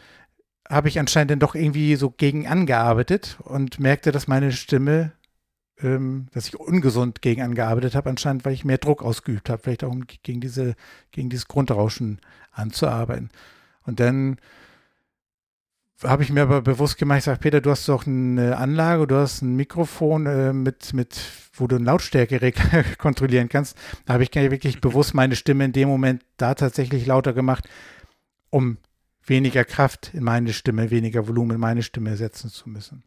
[0.68, 5.12] habe ich anscheinend dann doch irgendwie so gegen angearbeitet und merkte, dass meine Stimme
[5.81, 9.85] ähm, dass ich ungesund gegen angearbeitet habe, anscheinend, weil ich mehr Druck ausgeübt habe, vielleicht
[9.85, 10.75] auch um gegen diese,
[11.11, 12.21] gegen dieses Grundrauschen
[12.53, 13.31] anzuarbeiten.
[13.85, 14.39] Und dann
[16.03, 19.17] habe ich mir aber bewusst gemacht, ich sage, Peter, du hast doch eine Anlage, du
[19.17, 21.19] hast ein Mikrofon äh, mit, mit,
[21.55, 22.53] wo du eine Lautstärke
[22.99, 23.77] kontrollieren kannst.
[24.05, 27.69] Da habe ich wirklich bewusst meine Stimme in dem Moment da tatsächlich lauter gemacht,
[28.51, 28.79] um
[29.25, 33.05] weniger Kraft in meine Stimme, weniger Volumen in meine Stimme setzen zu müssen.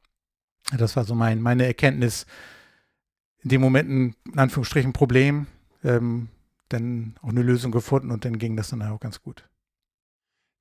[0.78, 2.26] Das war so mein, meine Erkenntnis
[3.44, 5.48] in dem Moment ein, in Anführungsstrichen, Problem,
[5.84, 6.30] ähm,
[6.70, 9.44] dann auch eine Lösung gefunden und dann ging das dann auch ganz gut.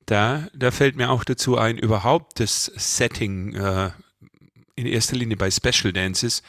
[0.06, 3.90] Da, da fällt mir auch dazu ein, überhaupt das Setting äh,
[4.76, 6.42] in erster Linie bei Special Dances,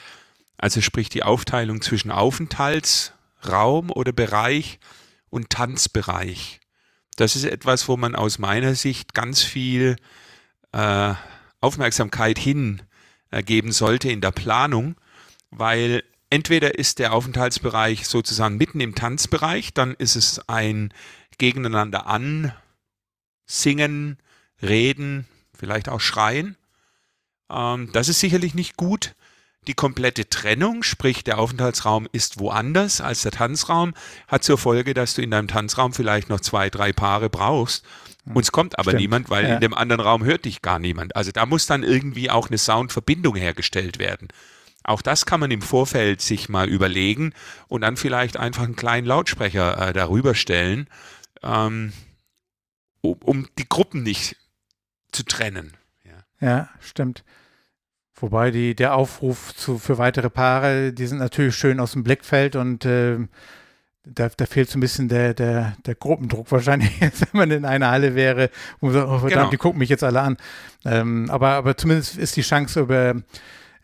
[0.57, 4.79] also sprich die Aufteilung zwischen Aufenthaltsraum oder Bereich
[5.29, 6.59] und Tanzbereich.
[7.15, 9.95] Das ist etwas, wo man aus meiner Sicht ganz viel
[10.73, 11.13] äh,
[11.61, 12.37] Aufmerksamkeit
[13.31, 14.95] hingeben sollte in der Planung,
[15.51, 20.93] weil entweder ist der Aufenthaltsbereich sozusagen mitten im Tanzbereich, dann ist es ein
[21.37, 22.57] gegeneinander ansingen,
[24.61, 26.57] reden, vielleicht auch schreien.
[27.49, 29.15] Ähm, das ist sicherlich nicht gut.
[29.67, 33.95] Die komplette Trennung, sprich der Aufenthaltsraum ist woanders als der Tanzraum,
[34.27, 37.83] hat zur Folge, dass du in deinem Tanzraum vielleicht noch zwei, drei Paare brauchst.
[38.33, 39.01] Uns kommt aber Stimmt.
[39.01, 39.55] niemand, weil ja.
[39.55, 41.15] in dem anderen Raum hört dich gar niemand.
[41.15, 44.29] Also da muss dann irgendwie auch eine Soundverbindung hergestellt werden.
[44.83, 47.33] Auch das kann man im Vorfeld sich mal überlegen
[47.67, 50.87] und dann vielleicht einfach einen kleinen Lautsprecher äh, darüber stellen,
[51.43, 51.91] ähm,
[53.01, 54.37] um, um, die Gruppen nicht
[55.11, 55.75] zu trennen.
[56.03, 57.23] Ja, ja stimmt.
[58.15, 62.55] Wobei die, der Aufruf zu, für weitere Paare, die sind natürlich schön aus dem Blickfeld
[62.55, 63.19] und äh,
[64.05, 67.91] da, da, fehlt so ein bisschen der, der, der Gruppendruck wahrscheinlich, wenn man in einer
[67.91, 69.49] Halle wäre und sagt, oh verdammt, genau.
[69.49, 70.37] die gucken mich jetzt alle an.
[70.85, 73.15] Ähm, aber, aber zumindest ist die Chance über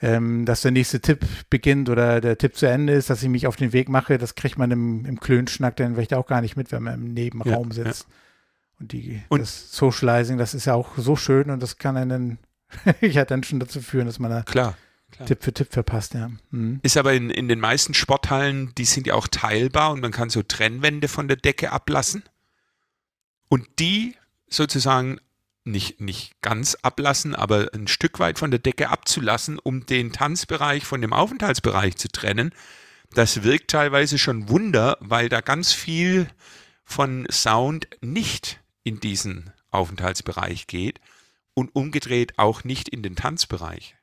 [0.01, 3.45] ähm, dass der nächste Tipp beginnt oder der Tipp zu Ende ist, dass ich mich
[3.45, 6.57] auf den Weg mache, das kriegt man im, im Klönschnack dann vielleicht auch gar nicht
[6.57, 8.07] mit, wenn man im Nebenraum ja, sitzt.
[8.09, 8.15] Ja.
[8.79, 12.39] Und, die, und das Socializing, das ist ja auch so schön und das kann einen
[13.01, 14.75] ja dann schon dazu führen, dass man da klar,
[15.11, 15.27] klar.
[15.27, 16.31] Tipp für Tipp verpasst, ja.
[16.51, 16.79] Mhm.
[16.83, 20.29] Ist aber in, in den meisten Sporthallen, die sind ja auch teilbar und man kann
[20.29, 22.23] so Trennwände von der Decke ablassen.
[23.49, 24.15] Und die
[24.47, 25.19] sozusagen
[25.63, 30.85] nicht, nicht ganz ablassen, aber ein Stück weit von der Decke abzulassen, um den Tanzbereich
[30.85, 32.53] von dem Aufenthaltsbereich zu trennen,
[33.13, 36.27] das wirkt teilweise schon Wunder, weil da ganz viel
[36.83, 40.99] von Sound nicht in diesen Aufenthaltsbereich geht
[41.53, 43.95] und umgedreht auch nicht in den Tanzbereich.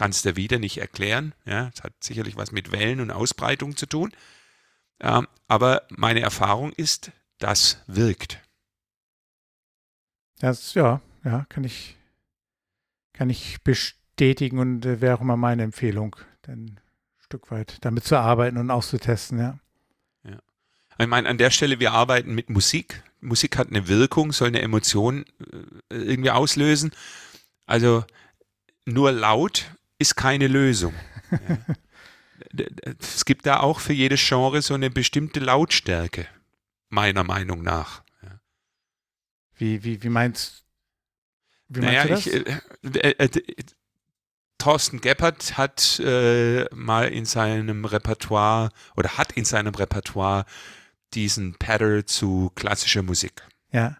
[0.00, 1.34] Ich kann es dir wieder nicht erklären.
[1.44, 4.12] Ja, es hat sicherlich was mit Wellen und Ausbreitung zu tun.
[4.98, 8.40] Ähm, aber meine Erfahrung ist, das wirkt.
[10.38, 11.98] Das, ja, ja, kann ich,
[13.12, 16.80] kann ich bestätigen und äh, wäre auch immer meine Empfehlung, dann ein
[17.18, 19.58] Stück weit damit zu arbeiten und auszutesten, ja.
[20.24, 20.38] Ja.
[20.98, 23.02] Ich meine, an der Stelle, wir arbeiten mit Musik.
[23.20, 25.26] Musik hat eine Wirkung, soll eine Emotion
[25.90, 26.90] äh, irgendwie auslösen.
[27.66, 28.02] Also
[28.86, 29.66] nur laut
[30.00, 30.94] ist keine Lösung.
[32.52, 32.64] Ja.
[32.98, 36.26] es gibt da auch für jedes Genre so eine bestimmte Lautstärke,
[36.88, 38.02] meiner Meinung nach.
[39.54, 40.64] Wie, wie, wie meinst,
[41.68, 42.62] wie naja, meinst du das?
[42.82, 43.64] Ich, äh, äh, äh,
[44.58, 50.46] Thorsten Geppert hat äh, mal in seinem Repertoire oder hat in seinem Repertoire
[51.14, 53.46] diesen Paddle zu klassischer Musik.
[53.70, 53.98] Ja.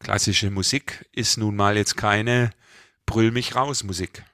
[0.00, 2.50] Klassische Musik ist nun mal jetzt keine
[3.06, 4.24] Brüll mich raus Musik.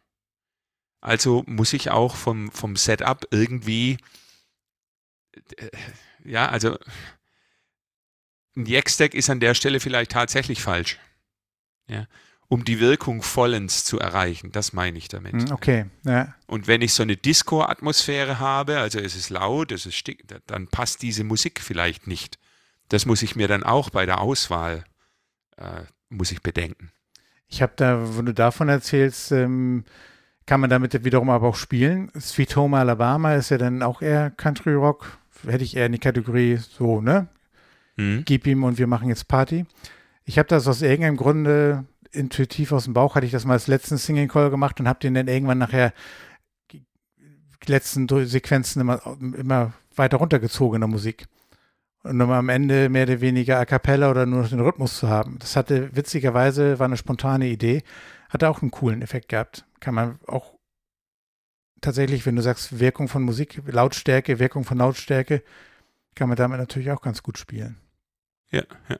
[1.05, 3.99] Also muss ich auch vom, vom Setup irgendwie,
[5.59, 5.69] äh,
[6.25, 6.79] ja, also
[8.57, 10.99] ein Jack-Stack ist an der Stelle vielleicht tatsächlich falsch.
[11.89, 12.07] Ja.
[12.49, 15.35] Um die Wirkung vollends zu erreichen, das meine ich damit.
[15.35, 16.35] Hm, okay, ja.
[16.47, 20.69] Und wenn ich so eine Disco-Atmosphäre habe, also es ist laut, es ist stick, dann
[20.69, 22.39] passt diese Musik vielleicht nicht.
[22.89, 24.85] Das muss ich mir dann auch bei der Auswahl,
[25.59, 26.93] äh, muss ich bedenken.
[27.49, 29.85] Ich habe da, wenn du davon erzählst, ähm,
[30.47, 32.11] kann man damit wiederum aber auch spielen.
[32.19, 35.19] Sweet Home Alabama ist ja dann auch eher Country Rock.
[35.47, 37.29] Hätte ich eher in die Kategorie so, ne?
[37.97, 38.23] mhm.
[38.25, 39.67] gib ihm und wir machen jetzt Party.
[40.25, 43.67] Ich habe das aus irgendeinem Grunde intuitiv aus dem Bauch, hatte ich das mal als
[43.67, 45.93] letzten Singing Call gemacht und habe den dann irgendwann nachher
[46.73, 46.85] die
[47.67, 49.01] letzten Sequenzen immer,
[49.37, 51.27] immer weiter runtergezogen in der Musik.
[52.03, 55.09] Und um am Ende mehr oder weniger a cappella oder nur noch den Rhythmus zu
[55.09, 55.39] haben.
[55.39, 57.83] Das hatte witzigerweise, war eine spontane Idee,
[58.35, 59.65] hatte auch einen coolen Effekt gehabt.
[59.81, 60.55] Kann man auch
[61.81, 65.43] tatsächlich, wenn du sagst, Wirkung von Musik, Lautstärke, Wirkung von Lautstärke,
[66.15, 67.79] kann man damit natürlich auch ganz gut spielen.
[68.51, 68.99] Ja, ja.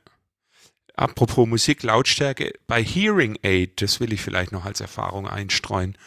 [0.95, 5.97] Apropos Musik, Lautstärke, bei Hearing Aid, das will ich vielleicht noch als Erfahrung einstreuen.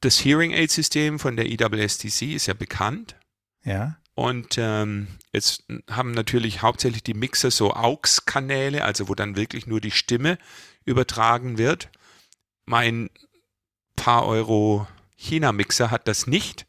[0.00, 3.16] Das Hearing Aid-System von der EWSTC ist ja bekannt.
[3.64, 3.96] Ja.
[4.14, 9.80] Und ähm, jetzt haben natürlich hauptsächlich die Mixer so AUX-Kanäle, also wo dann wirklich nur
[9.80, 10.38] die Stimme
[10.84, 11.90] übertragen wird.
[12.64, 13.10] Mein
[13.96, 16.66] paar Euro China-Mixer hat das nicht,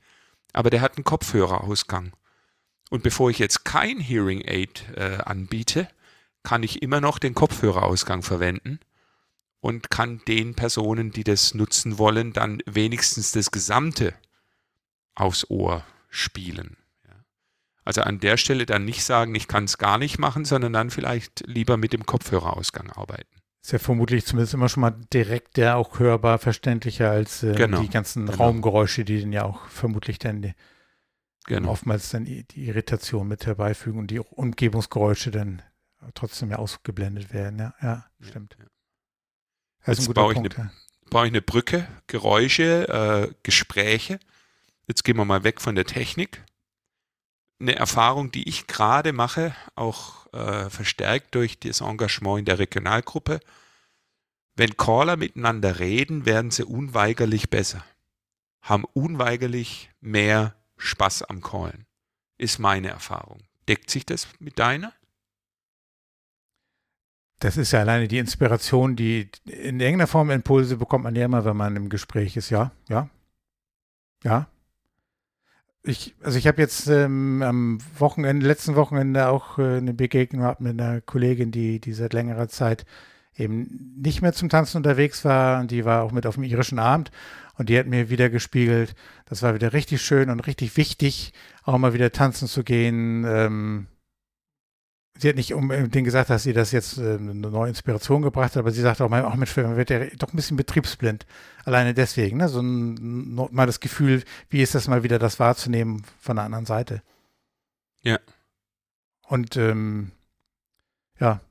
[0.53, 2.13] aber der hat einen Kopfhörerausgang.
[2.89, 5.87] Und bevor ich jetzt kein Hearing Aid äh, anbiete,
[6.43, 8.79] kann ich immer noch den Kopfhörerausgang verwenden
[9.61, 14.13] und kann den Personen, die das nutzen wollen, dann wenigstens das Gesamte
[15.15, 16.77] aufs Ohr spielen.
[17.85, 20.89] Also an der Stelle dann nicht sagen, ich kann es gar nicht machen, sondern dann
[20.89, 23.32] vielleicht lieber mit dem Kopfhörerausgang arbeiten.
[23.63, 27.81] Ist ja vermutlich zumindest immer schon mal direkt der auch hörbar verständlicher als äh, genau,
[27.81, 28.37] die ganzen genau.
[28.37, 30.53] Raumgeräusche, die den ja auch vermutlich dann
[31.45, 31.69] genau.
[31.69, 35.61] oftmals dann die Irritation mit herbeifügen und die Umgebungsgeräusche dann
[36.13, 37.59] trotzdem ja ausgeblendet werden.
[37.59, 38.57] Ja, ja stimmt.
[38.59, 38.69] Ja, ja.
[39.85, 41.09] Das Jetzt baue, Punkt, ich eine, ja.
[41.09, 44.19] baue ich eine Brücke, Geräusche, äh, Gespräche.
[44.87, 46.43] Jetzt gehen wir mal weg von der Technik.
[47.63, 53.39] Eine Erfahrung, die ich gerade mache, auch äh, verstärkt durch das Engagement in der Regionalgruppe.
[54.57, 57.85] Wenn Caller miteinander reden, werden sie unweigerlich besser,
[58.61, 61.85] haben unweigerlich mehr Spaß am Callen,
[62.37, 63.39] ist meine Erfahrung.
[63.69, 64.91] Deckt sich das mit deiner?
[67.39, 71.45] Das ist ja alleine die Inspiration, die in irgendeiner Form Impulse bekommt man ja immer,
[71.45, 72.49] wenn man im Gespräch ist.
[72.49, 73.09] Ja, ja,
[74.25, 74.49] ja.
[75.85, 80.61] Ich, also ich habe jetzt ähm, am Wochenende, letzten Wochenende auch äh, eine Begegnung gehabt
[80.61, 82.85] mit einer Kollegin, die, die seit längerer Zeit
[83.35, 86.79] eben nicht mehr zum Tanzen unterwegs war und die war auch mit auf dem irischen
[86.79, 87.11] Abend
[87.57, 91.77] und die hat mir wieder gespiegelt, das war wieder richtig schön und richtig wichtig, auch
[91.77, 93.25] mal wieder tanzen zu gehen.
[93.27, 93.87] Ähm,
[95.17, 98.57] sie hat nicht unbedingt gesagt, dass sie das jetzt äh, eine neue Inspiration gebracht hat,
[98.57, 101.25] aber sie sagt auch, auch mit man wird ja doch ein bisschen betriebsblind.
[101.65, 102.49] Alleine deswegen, ne?
[102.49, 106.65] So ein, mal das Gefühl, wie ist das mal wieder, das wahrzunehmen von der anderen
[106.65, 107.01] Seite.
[108.01, 108.19] Ja.
[109.27, 110.11] Und ähm,
[111.19, 111.41] ja,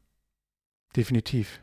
[0.97, 1.61] definitiv.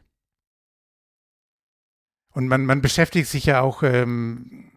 [2.31, 4.68] Und man, man beschäftigt sich ja auch ähm,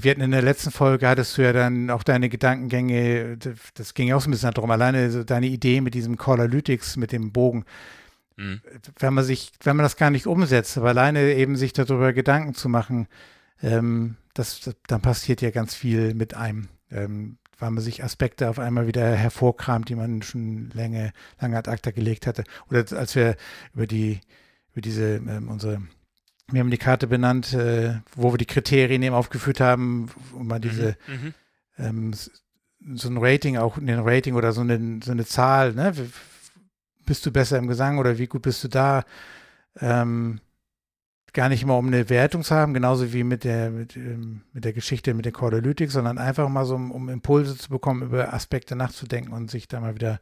[0.00, 3.36] wir hatten in der letzten Folge, hattest du ja dann auch deine Gedankengänge,
[3.74, 7.12] das ging auch so ein bisschen darum, alleine so deine Idee mit diesem Callalytics, mit
[7.12, 7.64] dem Bogen.
[8.36, 8.62] Mhm.
[8.98, 12.54] Wenn man sich, wenn man das gar nicht umsetzt, aber alleine eben sich darüber Gedanken
[12.54, 13.06] zu machen,
[13.62, 16.68] ähm, das, das, dann passiert ja ganz viel mit einem.
[16.90, 21.70] Ähm, weil man sich Aspekte auf einmal wieder hervorkramt, die man schon lange, lange ad
[21.70, 22.42] acta gelegt hatte.
[22.68, 23.36] Oder als wir
[23.72, 24.20] über die,
[24.72, 25.80] über diese, ähm, unsere
[26.52, 30.60] wir haben die Karte benannt, äh, wo wir die Kriterien eben aufgeführt haben, um mal
[30.60, 31.34] diese mhm, mhm.
[31.78, 32.14] ähm,
[32.96, 35.92] so ein Rating, auch ein Rating oder so eine, so eine Zahl, ne?
[37.04, 39.04] Bist du besser im Gesang oder wie gut bist du da?
[39.80, 40.40] Ähm,
[41.32, 44.64] gar nicht immer um eine Wertung zu haben, genauso wie mit der, mit, ähm, mit
[44.64, 48.34] der Geschichte mit der Chordalytik, sondern einfach mal so, um, um Impulse zu bekommen, über
[48.34, 50.20] Aspekte nachzudenken und sich da mal wieder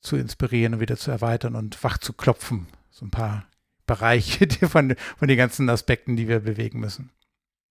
[0.00, 2.66] zu inspirieren und wieder zu erweitern und wach zu klopfen.
[2.90, 3.46] So ein paar
[3.86, 7.10] Bereiche von, von den ganzen Aspekten, die wir bewegen müssen.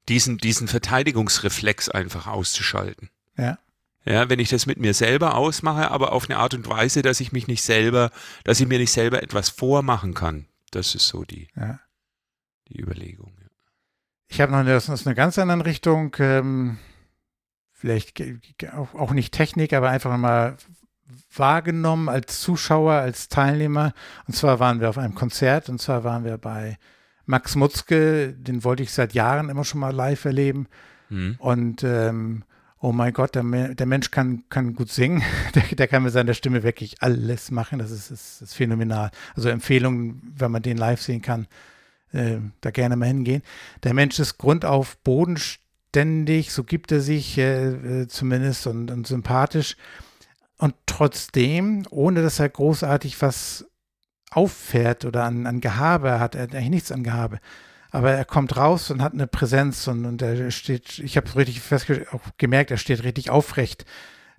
[0.10, 3.10] Diesen, diesen Verteidigungsreflex einfach auszuschalten.
[3.38, 3.58] Ja.
[4.04, 7.20] Ja, wenn ich das mit mir selber ausmache, aber auf eine Art und Weise, dass
[7.20, 8.12] ich mich nicht selber,
[8.44, 10.48] dass ich mir nicht selber etwas vormachen kann.
[10.72, 11.80] Das ist so die, ja.
[12.68, 13.32] die Überlegung.
[13.40, 13.48] Ja.
[14.28, 16.80] Ich habe noch eine, aus einer ganz anderen Richtung, ähm,
[17.74, 18.24] vielleicht
[18.74, 20.58] auch, auch nicht Technik, aber einfach mal
[21.36, 23.94] wahrgenommen als Zuschauer, als Teilnehmer.
[24.28, 26.78] Und zwar waren wir auf einem Konzert und zwar waren wir bei
[27.26, 30.68] Max Mutzke, den wollte ich seit Jahren immer schon mal live erleben.
[31.10, 31.36] Mhm.
[31.40, 32.44] Und ähm,
[32.80, 35.24] oh mein Gott, der, der Mensch kann, kann gut singen.
[35.56, 37.80] Der, der, kann mit seiner Stimme wirklich alles machen.
[37.80, 39.12] Das ist, ist, ist phänomenal.
[39.36, 41.48] Also Empfehlung, wenn man den live sehen kann,
[42.12, 43.44] äh, da gerne mal hingehen.
[43.84, 49.76] Der Mensch ist grundauf bodenständig, so gibt er sich äh, äh zumindest und, und sympathisch.
[50.62, 53.66] Und trotzdem, ohne dass er großartig was
[54.30, 57.40] auffährt oder an, an Gehabe hat, er hat eigentlich nichts an Gehabe.
[57.90, 61.36] Aber er kommt raus und hat eine Präsenz und, und er steht, ich habe es
[61.36, 63.86] richtig fest auch gemerkt, er steht richtig aufrecht.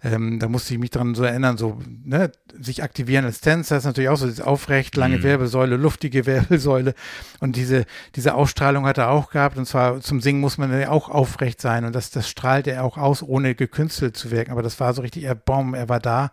[0.05, 3.85] Ähm, da musste ich mich dran so erinnern, so ne, sich aktivieren als Tänzer ist
[3.85, 5.23] natürlich auch so, das aufrecht, lange mhm.
[5.23, 6.95] Wirbelsäule, luftige Wirbelsäule
[7.39, 7.85] und diese,
[8.17, 9.59] diese Ausstrahlung hat er auch gehabt.
[9.59, 11.85] Und zwar zum Singen muss man ja auch aufrecht sein.
[11.85, 15.03] Und das, das strahlt er auch aus, ohne gekünstelt zu wirken, aber das war so
[15.03, 16.31] richtig, er, boom, er war da.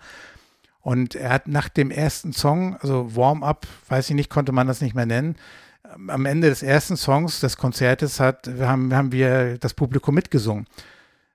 [0.82, 4.82] Und er hat nach dem ersten Song, also Warm-Up, weiß ich nicht, konnte man das
[4.82, 5.36] nicht mehr nennen,
[6.08, 10.68] am Ende des ersten Songs des Konzertes hat, haben, haben wir das Publikum mitgesungen.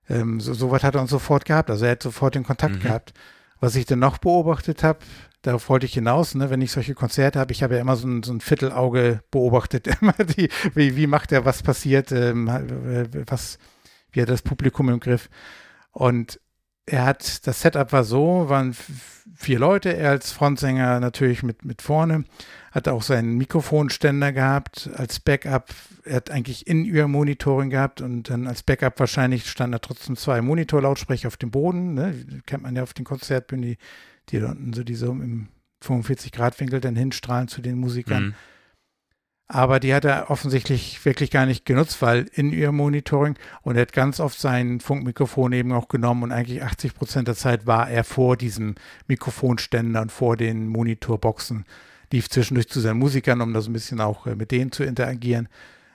[0.09, 1.71] Ähm, so, so was hat er uns sofort gehabt.
[1.71, 2.81] Also er hat sofort den Kontakt mhm.
[2.81, 3.15] gehabt.
[3.61, 4.99] Was ich dann noch beobachtet habe,
[5.43, 8.07] darauf wollte ich hinaus, ne, wenn ich solche Konzerte habe, ich habe ja immer so
[8.07, 12.49] ein, so ein Viertelauge beobachtet, immer die, wie, wie macht er, was passiert, ähm,
[13.27, 13.59] was,
[14.13, 15.31] wie hat das Publikum im Griff.
[15.93, 16.41] Und
[16.87, 18.77] er hat, das Setup war so, waren
[19.35, 22.25] vier Leute, er als Frontsänger natürlich mit, mit vorne,
[22.75, 25.69] hat auch seinen Mikrofonständer gehabt als Backup.
[26.05, 31.29] Er hat eigentlich In-Ear-Monitoring gehabt und dann als Backup wahrscheinlich standen da trotzdem zwei Monitorlautsprecher
[31.29, 31.95] auf dem Boden.
[31.95, 32.27] Ne?
[32.47, 33.79] Kennt man ja auf den Konzertbühnen, die,
[34.31, 35.47] die da unten so diese im
[35.85, 38.25] 45-Grad-Winkel dann hinstrahlen zu den Musikern.
[38.25, 38.35] Mhm.
[39.47, 43.83] Aber die hat er offensichtlich wirklich gar nicht genutzt, weil in ihr Monitoring und er
[43.83, 47.89] hat ganz oft sein Funkmikrofon eben auch genommen und eigentlich 80 Prozent der Zeit war
[47.89, 48.75] er vor diesem
[49.07, 51.67] Mikrofonständer und vor den Monitorboxen
[52.13, 54.85] lief zwischendurch zu seinen Musikern, um da so ein bisschen auch äh, mit denen zu
[54.85, 55.49] interagieren.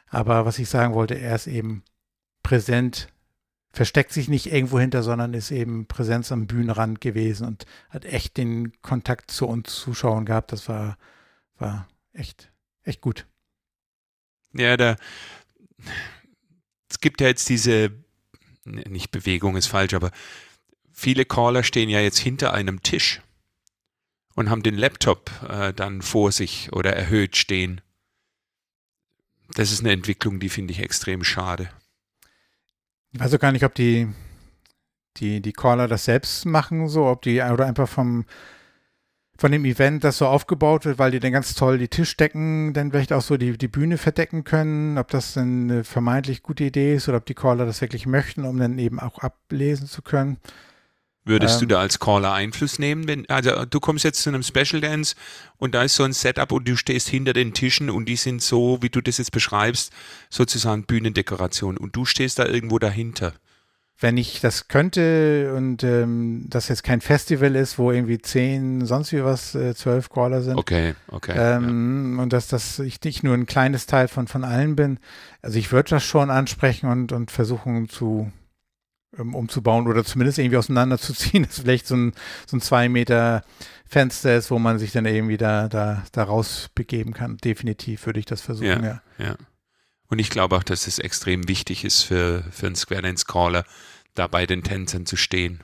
[0.10, 1.84] Aber was ich sagen wollte, er ist eben
[2.44, 3.10] präsent,
[3.72, 8.38] versteckt sich nicht irgendwo hinter, sondern ist eben Präsenz am Bühnenrand gewesen und hat echt
[8.38, 10.52] den Kontakt zu uns Zuschauern gehabt.
[10.52, 10.98] Das war,
[11.58, 12.52] war echt,
[12.84, 13.28] echt gut.
[14.54, 14.96] Ja, da,
[16.90, 17.92] es gibt ja jetzt diese,
[18.66, 20.12] nicht Bewegung ist falsch, aber
[20.92, 23.22] viele Caller stehen ja jetzt hinter einem Tisch
[24.40, 27.82] und haben den Laptop äh, dann vor sich oder erhöht stehen.
[29.54, 31.70] Das ist eine Entwicklung, die finde ich extrem schade.
[33.12, 34.08] Ich weiß auch gar nicht, ob die,
[35.18, 38.24] die, die Caller das selbst machen, so, ob die oder einfach vom,
[39.38, 42.92] von dem Event das so aufgebaut wird, weil die dann ganz toll die Tischdecken dann
[42.92, 47.10] vielleicht auch so die, die Bühne verdecken können, ob das eine vermeintlich gute Idee ist
[47.10, 50.38] oder ob die Caller das wirklich möchten, um dann eben auch ablesen zu können.
[51.26, 53.08] Würdest ähm, du da als Caller Einfluss nehmen?
[53.08, 55.16] Wenn, also du kommst jetzt zu einem Special Dance
[55.58, 58.42] und da ist so ein Setup und du stehst hinter den Tischen und die sind
[58.42, 59.92] so, wie du das jetzt beschreibst,
[60.30, 63.34] sozusagen Bühnendekoration und du stehst da irgendwo dahinter.
[64.02, 69.12] Wenn ich das könnte und ähm, das jetzt kein Festival ist, wo irgendwie zehn, sonst
[69.12, 70.58] wie was, äh, zwölf Caller sind.
[70.58, 71.34] Okay, okay.
[71.36, 72.24] Ähm, ja.
[72.24, 75.00] Und dass, dass ich nicht nur ein kleines Teil von, von allen bin.
[75.42, 78.32] Also ich würde das schon ansprechen und, und versuchen zu
[79.18, 82.14] ähm, umzubauen oder zumindest irgendwie auseinanderzuziehen, dass vielleicht so ein,
[82.46, 83.44] so ein zwei Meter
[83.86, 87.38] Fenster ist, wo man sich dann irgendwie da, da, da raus begeben kann.
[87.38, 89.02] Definitiv würde ich das versuchen, ja.
[89.18, 89.26] ja.
[89.26, 89.36] ja.
[90.08, 93.64] Und ich glaube auch, dass es extrem wichtig ist für, für einen Square Dance Caller,
[94.16, 95.62] da bei den Tänzern zu stehen.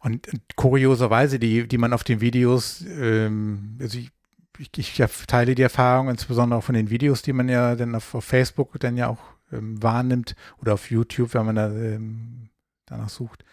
[0.00, 4.10] Und, und kurioserweise, die, die man auf den Videos, ähm, also ich,
[4.58, 8.14] ich, ich, teile die Erfahrung, insbesondere auch von den Videos, die man ja dann auf,
[8.14, 9.18] auf Facebook dann ja auch
[9.52, 12.48] ähm, wahrnimmt oder auf YouTube, wenn man da ähm,
[12.86, 13.44] danach sucht.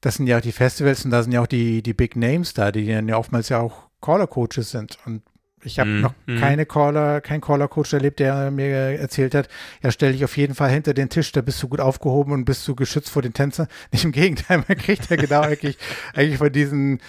[0.00, 2.54] Das sind ja auch die Festivals und da sind ja auch die, die Big Names
[2.54, 4.98] da, die dann ja oftmals ja auch Caller-Coaches sind.
[5.04, 5.22] Und
[5.64, 6.38] ich habe mm, noch mm.
[6.38, 8.68] keine Caller, kein Caller-Coach erlebt, der mir
[8.98, 9.48] erzählt hat,
[9.82, 12.44] ja, stell dich auf jeden Fall hinter den Tisch, da bist du gut aufgehoben und
[12.44, 13.66] bist du geschützt vor den Tänzern.
[13.92, 15.78] Nicht im Gegenteil, man kriegt ja genau eigentlich,
[16.14, 17.00] eigentlich von diesen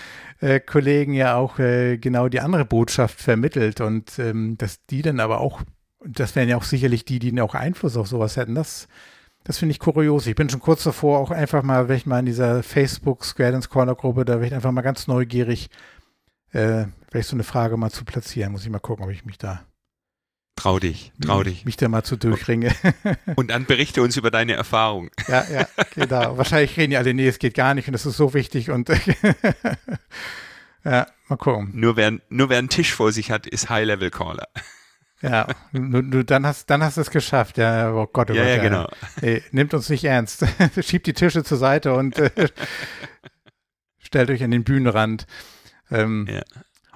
[0.41, 5.19] äh, Kollegen ja auch äh, genau die andere Botschaft vermittelt und ähm, dass die dann
[5.19, 5.61] aber auch,
[6.05, 8.87] das wären ja auch sicherlich die, die auch Einfluss auf sowas hätten, das
[9.49, 10.27] das finde ich kurios.
[10.27, 13.53] Ich bin schon kurz davor, auch einfach mal, wenn ich mal in dieser Facebook Square
[13.53, 15.71] Dance Corner Gruppe, da wäre ich einfach mal ganz neugierig,
[16.51, 18.51] äh, vielleicht so eine Frage mal zu platzieren.
[18.51, 19.65] Muss ich mal gucken, ob ich mich da.
[20.55, 21.65] Trau dich, trau dich.
[21.65, 22.75] Mich da mal zu durchringe.
[23.37, 25.09] Und dann berichte uns über deine Erfahrung.
[25.27, 26.37] Ja, ja, genau.
[26.37, 28.89] Wahrscheinlich reden die alle, nee, es geht gar nicht und das ist so wichtig und
[30.85, 31.71] ja, mal gucken.
[31.73, 34.47] Nur wer, nur wer einen Tisch vor sich hat, ist High-Level-Caller.
[35.21, 37.57] Ja, du, du, dann hast dann hast du es geschafft.
[37.57, 38.49] Ja, oh Gott, oh ja, Gott.
[38.49, 38.89] Ja, ja, genau.
[39.21, 40.45] Ey, nimmt uns nicht ernst.
[40.81, 42.29] Schiebt die Tische zur Seite und äh,
[43.99, 45.27] stellt euch an den Bühnenrand.
[45.91, 46.41] Ähm, ja.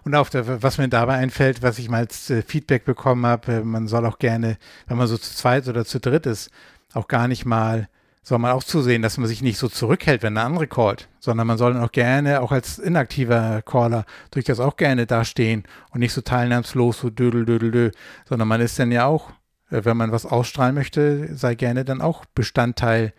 [0.05, 3.53] Und auch, der, was mir dabei einfällt, was ich mal als äh, Feedback bekommen habe,
[3.53, 4.57] äh, man soll auch gerne,
[4.88, 6.49] wenn man so zu zweit oder zu dritt ist,
[6.93, 7.89] auch gar nicht mal
[8.24, 11.45] soll man auch zusehen, dass man sich nicht so zurückhält, wenn der andere callt, sondern
[11.45, 16.13] man soll dann auch gerne, auch als inaktiver Caller, durchaus auch gerne dastehen und nicht
[16.13, 17.91] so teilnahmslos, so dödel, dödel, dö,
[18.28, 19.32] sondern man ist dann ja auch,
[19.69, 23.13] äh, wenn man was ausstrahlen möchte, sei gerne dann auch Bestandteil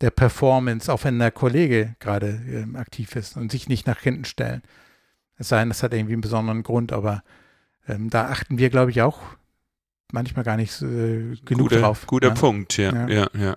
[0.00, 4.24] der Performance, auch wenn der Kollege gerade ähm, aktiv ist und sich nicht nach hinten
[4.24, 4.62] stellen.
[5.38, 7.24] Es sei denn, das hat irgendwie einen besonderen Grund, aber
[7.88, 9.20] ähm, da achten wir, glaube ich, auch
[10.12, 12.06] manchmal gar nicht äh, genug guter, drauf.
[12.06, 12.34] Guter ja?
[12.34, 13.28] Punkt, ja, ja, ja.
[13.34, 13.56] ja.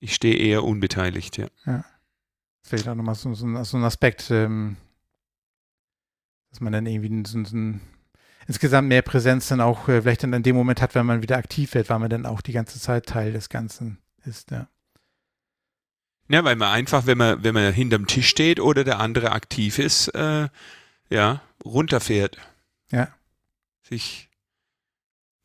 [0.00, 1.46] Ich stehe eher unbeteiligt, ja.
[1.66, 1.84] Ja.
[2.62, 4.76] Vielleicht auch nochmal so, so, so ein Aspekt, ähm,
[6.50, 7.80] dass man dann irgendwie so, so ein,
[8.46, 11.36] insgesamt mehr Präsenz dann auch äh, vielleicht dann in dem Moment hat, wenn man wieder
[11.36, 14.68] aktiv wird, weil man dann auch die ganze Zeit Teil des Ganzen ist, ja.
[16.30, 19.78] Ja, weil man einfach, wenn man, wenn man hinterm Tisch steht oder der andere aktiv
[19.78, 20.48] ist, äh,
[21.08, 22.36] ja, runterfährt.
[22.90, 23.08] Ja.
[23.82, 24.28] Sich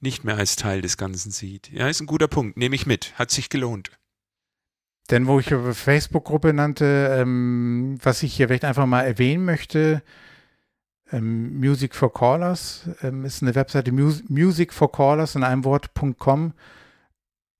[0.02, 1.72] nicht mehr als Teil des Ganzen sieht.
[1.72, 2.58] Ja, ist ein guter Punkt.
[2.58, 3.18] Nehme ich mit.
[3.18, 3.92] Hat sich gelohnt.
[5.10, 10.02] Denn wo ich über Facebook-Gruppe nannte, ähm, was ich hier vielleicht einfach mal erwähnen möchte,
[11.12, 16.54] ähm, Music for Callers ähm, ist eine Webseite Mus Music for Callers in einem Wort.com.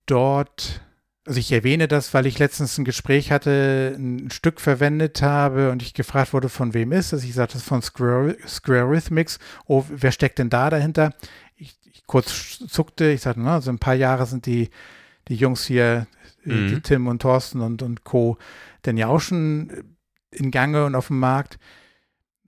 [0.06, 0.82] Dort,
[1.26, 5.82] also ich erwähne das, weil ich letztens ein Gespräch hatte, ein Stück verwendet habe und
[5.82, 7.24] ich gefragt wurde, von wem ist es.
[7.24, 9.38] Ich sagte, das ist von Square, Square Rhythmics.
[9.66, 11.14] Oh, wer steckt denn da dahinter?
[11.56, 14.70] Ich, ich kurz zuckte, ich sagte, na, so ein paar Jahre sind die,
[15.28, 16.06] die Jungs hier
[16.44, 16.82] mhm.
[16.82, 18.38] Tim und Thorsten und, und Co.
[18.84, 19.70] denn ja auch schon
[20.30, 21.58] in Gange und auf dem Markt.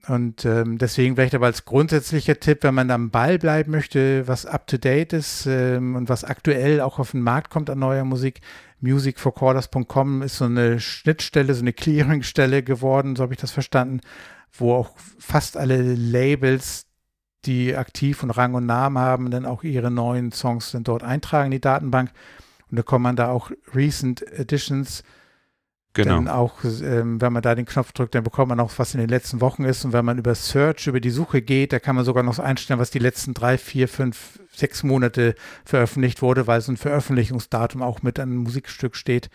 [0.07, 4.45] Und ähm, deswegen vielleicht aber als grundsätzlicher Tipp, wenn man am Ball bleiben möchte, was
[4.45, 8.39] up-to-date ist ähm, und was aktuell auch auf den Markt kommt an neuer Musik,
[8.79, 13.99] musicforcallers.com ist so eine Schnittstelle, so eine Clearingstelle geworden, so habe ich das verstanden,
[14.51, 16.85] wo auch fast alle Labels,
[17.45, 21.47] die aktiv und Rang und Namen haben, dann auch ihre neuen Songs dann dort eintragen
[21.47, 22.11] in die Datenbank.
[22.69, 25.03] Und da kann man da auch Recent Editions
[25.97, 26.15] Genau.
[26.15, 28.99] Dann auch, ähm, wenn man da den Knopf drückt, dann bekommt man auch, was in
[28.99, 29.83] den letzten Wochen ist.
[29.83, 32.79] Und wenn man über Search, über die Suche geht, da kann man sogar noch einstellen,
[32.79, 35.33] was die letzten drei, vier, fünf, sechs Monate
[35.65, 39.31] veröffentlicht wurde, weil so ein Veröffentlichungsdatum auch mit einem Musikstück steht.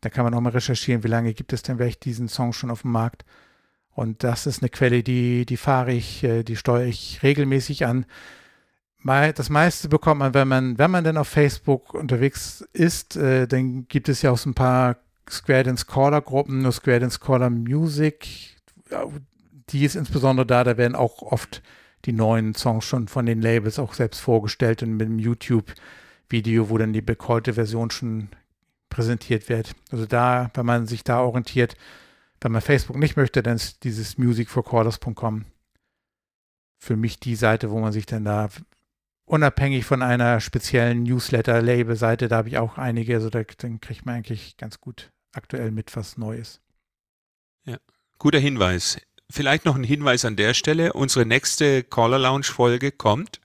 [0.00, 2.70] Da kann man auch mal recherchieren, wie lange gibt es denn vielleicht diesen Song schon
[2.70, 3.26] auf dem Markt.
[3.90, 8.06] Und das ist eine Quelle, die, die fahre ich, äh, die steuere ich regelmäßig an
[9.04, 13.88] das meiste bekommt man, wenn man, wenn man denn auf Facebook unterwegs ist, äh, dann
[13.88, 14.96] gibt es ja auch so ein paar
[15.28, 18.56] Square Dance Caller Gruppen, nur Square Dance Caller Music.
[19.70, 21.62] Die ist insbesondere da, da werden auch oft
[22.04, 26.78] die neuen Songs schon von den Labels auch selbst vorgestellt und mit dem YouTube-Video, wo
[26.78, 28.28] dann die becallte Version schon
[28.90, 29.74] präsentiert wird.
[29.90, 31.76] Also da, wenn man sich da orientiert,
[32.40, 35.44] wenn man Facebook nicht möchte, dann ist dieses musicforcallers.com
[36.78, 38.48] für mich die Seite, wo man sich dann da
[39.32, 44.16] unabhängig von einer speziellen Newsletter-Label-Seite, da habe ich auch einige, also da, dann kriegt man
[44.16, 46.60] eigentlich ganz gut aktuell mit was Neues.
[47.64, 47.78] Ja,
[48.18, 49.00] guter Hinweis.
[49.30, 50.92] Vielleicht noch ein Hinweis an der Stelle.
[50.92, 53.40] Unsere nächste Caller Lounge Folge kommt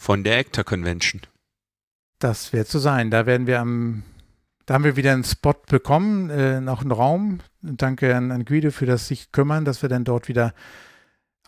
[0.00, 1.22] von der Actor Convention.
[2.20, 3.10] Das wird so sein.
[3.10, 4.04] Da werden wir am,
[4.64, 7.40] da haben wir wieder einen Spot bekommen, äh, noch einen Raum.
[7.62, 10.54] Danke an, an Guido für das sich kümmern, dass wir dann dort wieder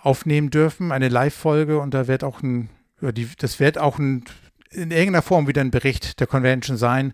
[0.00, 2.70] aufnehmen dürfen, eine Live-Folge und da wird auch ein
[3.00, 4.24] die, das wird auch ein,
[4.70, 7.12] in irgendeiner Form wieder ein Bericht der Convention sein.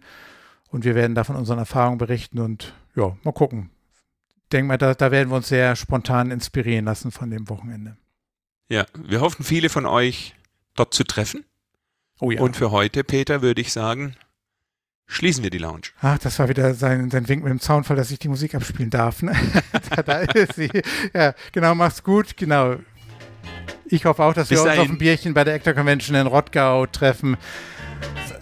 [0.69, 3.71] Und wir werden da von unseren Erfahrungen berichten und ja, mal gucken.
[4.53, 7.97] Denk mal, da, da werden wir uns sehr spontan inspirieren lassen von dem Wochenende.
[8.69, 10.35] Ja, wir hoffen, viele von euch
[10.75, 11.45] dort zu treffen.
[12.21, 12.41] Oh ja.
[12.41, 14.17] Und für heute, Peter, würde ich sagen,
[15.07, 15.89] schließen wir die Lounge.
[16.01, 18.91] Ach, das war wieder sein, sein Wink mit dem Zaunfall, dass ich die Musik abspielen
[18.91, 19.23] darf.
[19.23, 19.35] Ne?
[19.91, 20.71] da, da ist sie.
[21.15, 22.37] Ja, genau, mach's gut.
[22.37, 22.77] Genau.
[23.89, 24.83] Ich hoffe auch, dass Bis wir uns dahin.
[24.83, 27.37] auf ein Bierchen bei der Actor Convention in Rottgau treffen.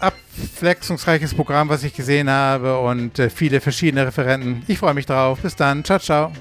[0.01, 4.63] Abwechslungsreiches Programm, was ich gesehen habe und äh, viele verschiedene Referenten.
[4.67, 5.41] Ich freue mich drauf.
[5.41, 5.85] Bis dann.
[5.85, 6.33] Ciao, ciao.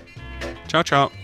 [0.68, 1.22] Ciao, ciao.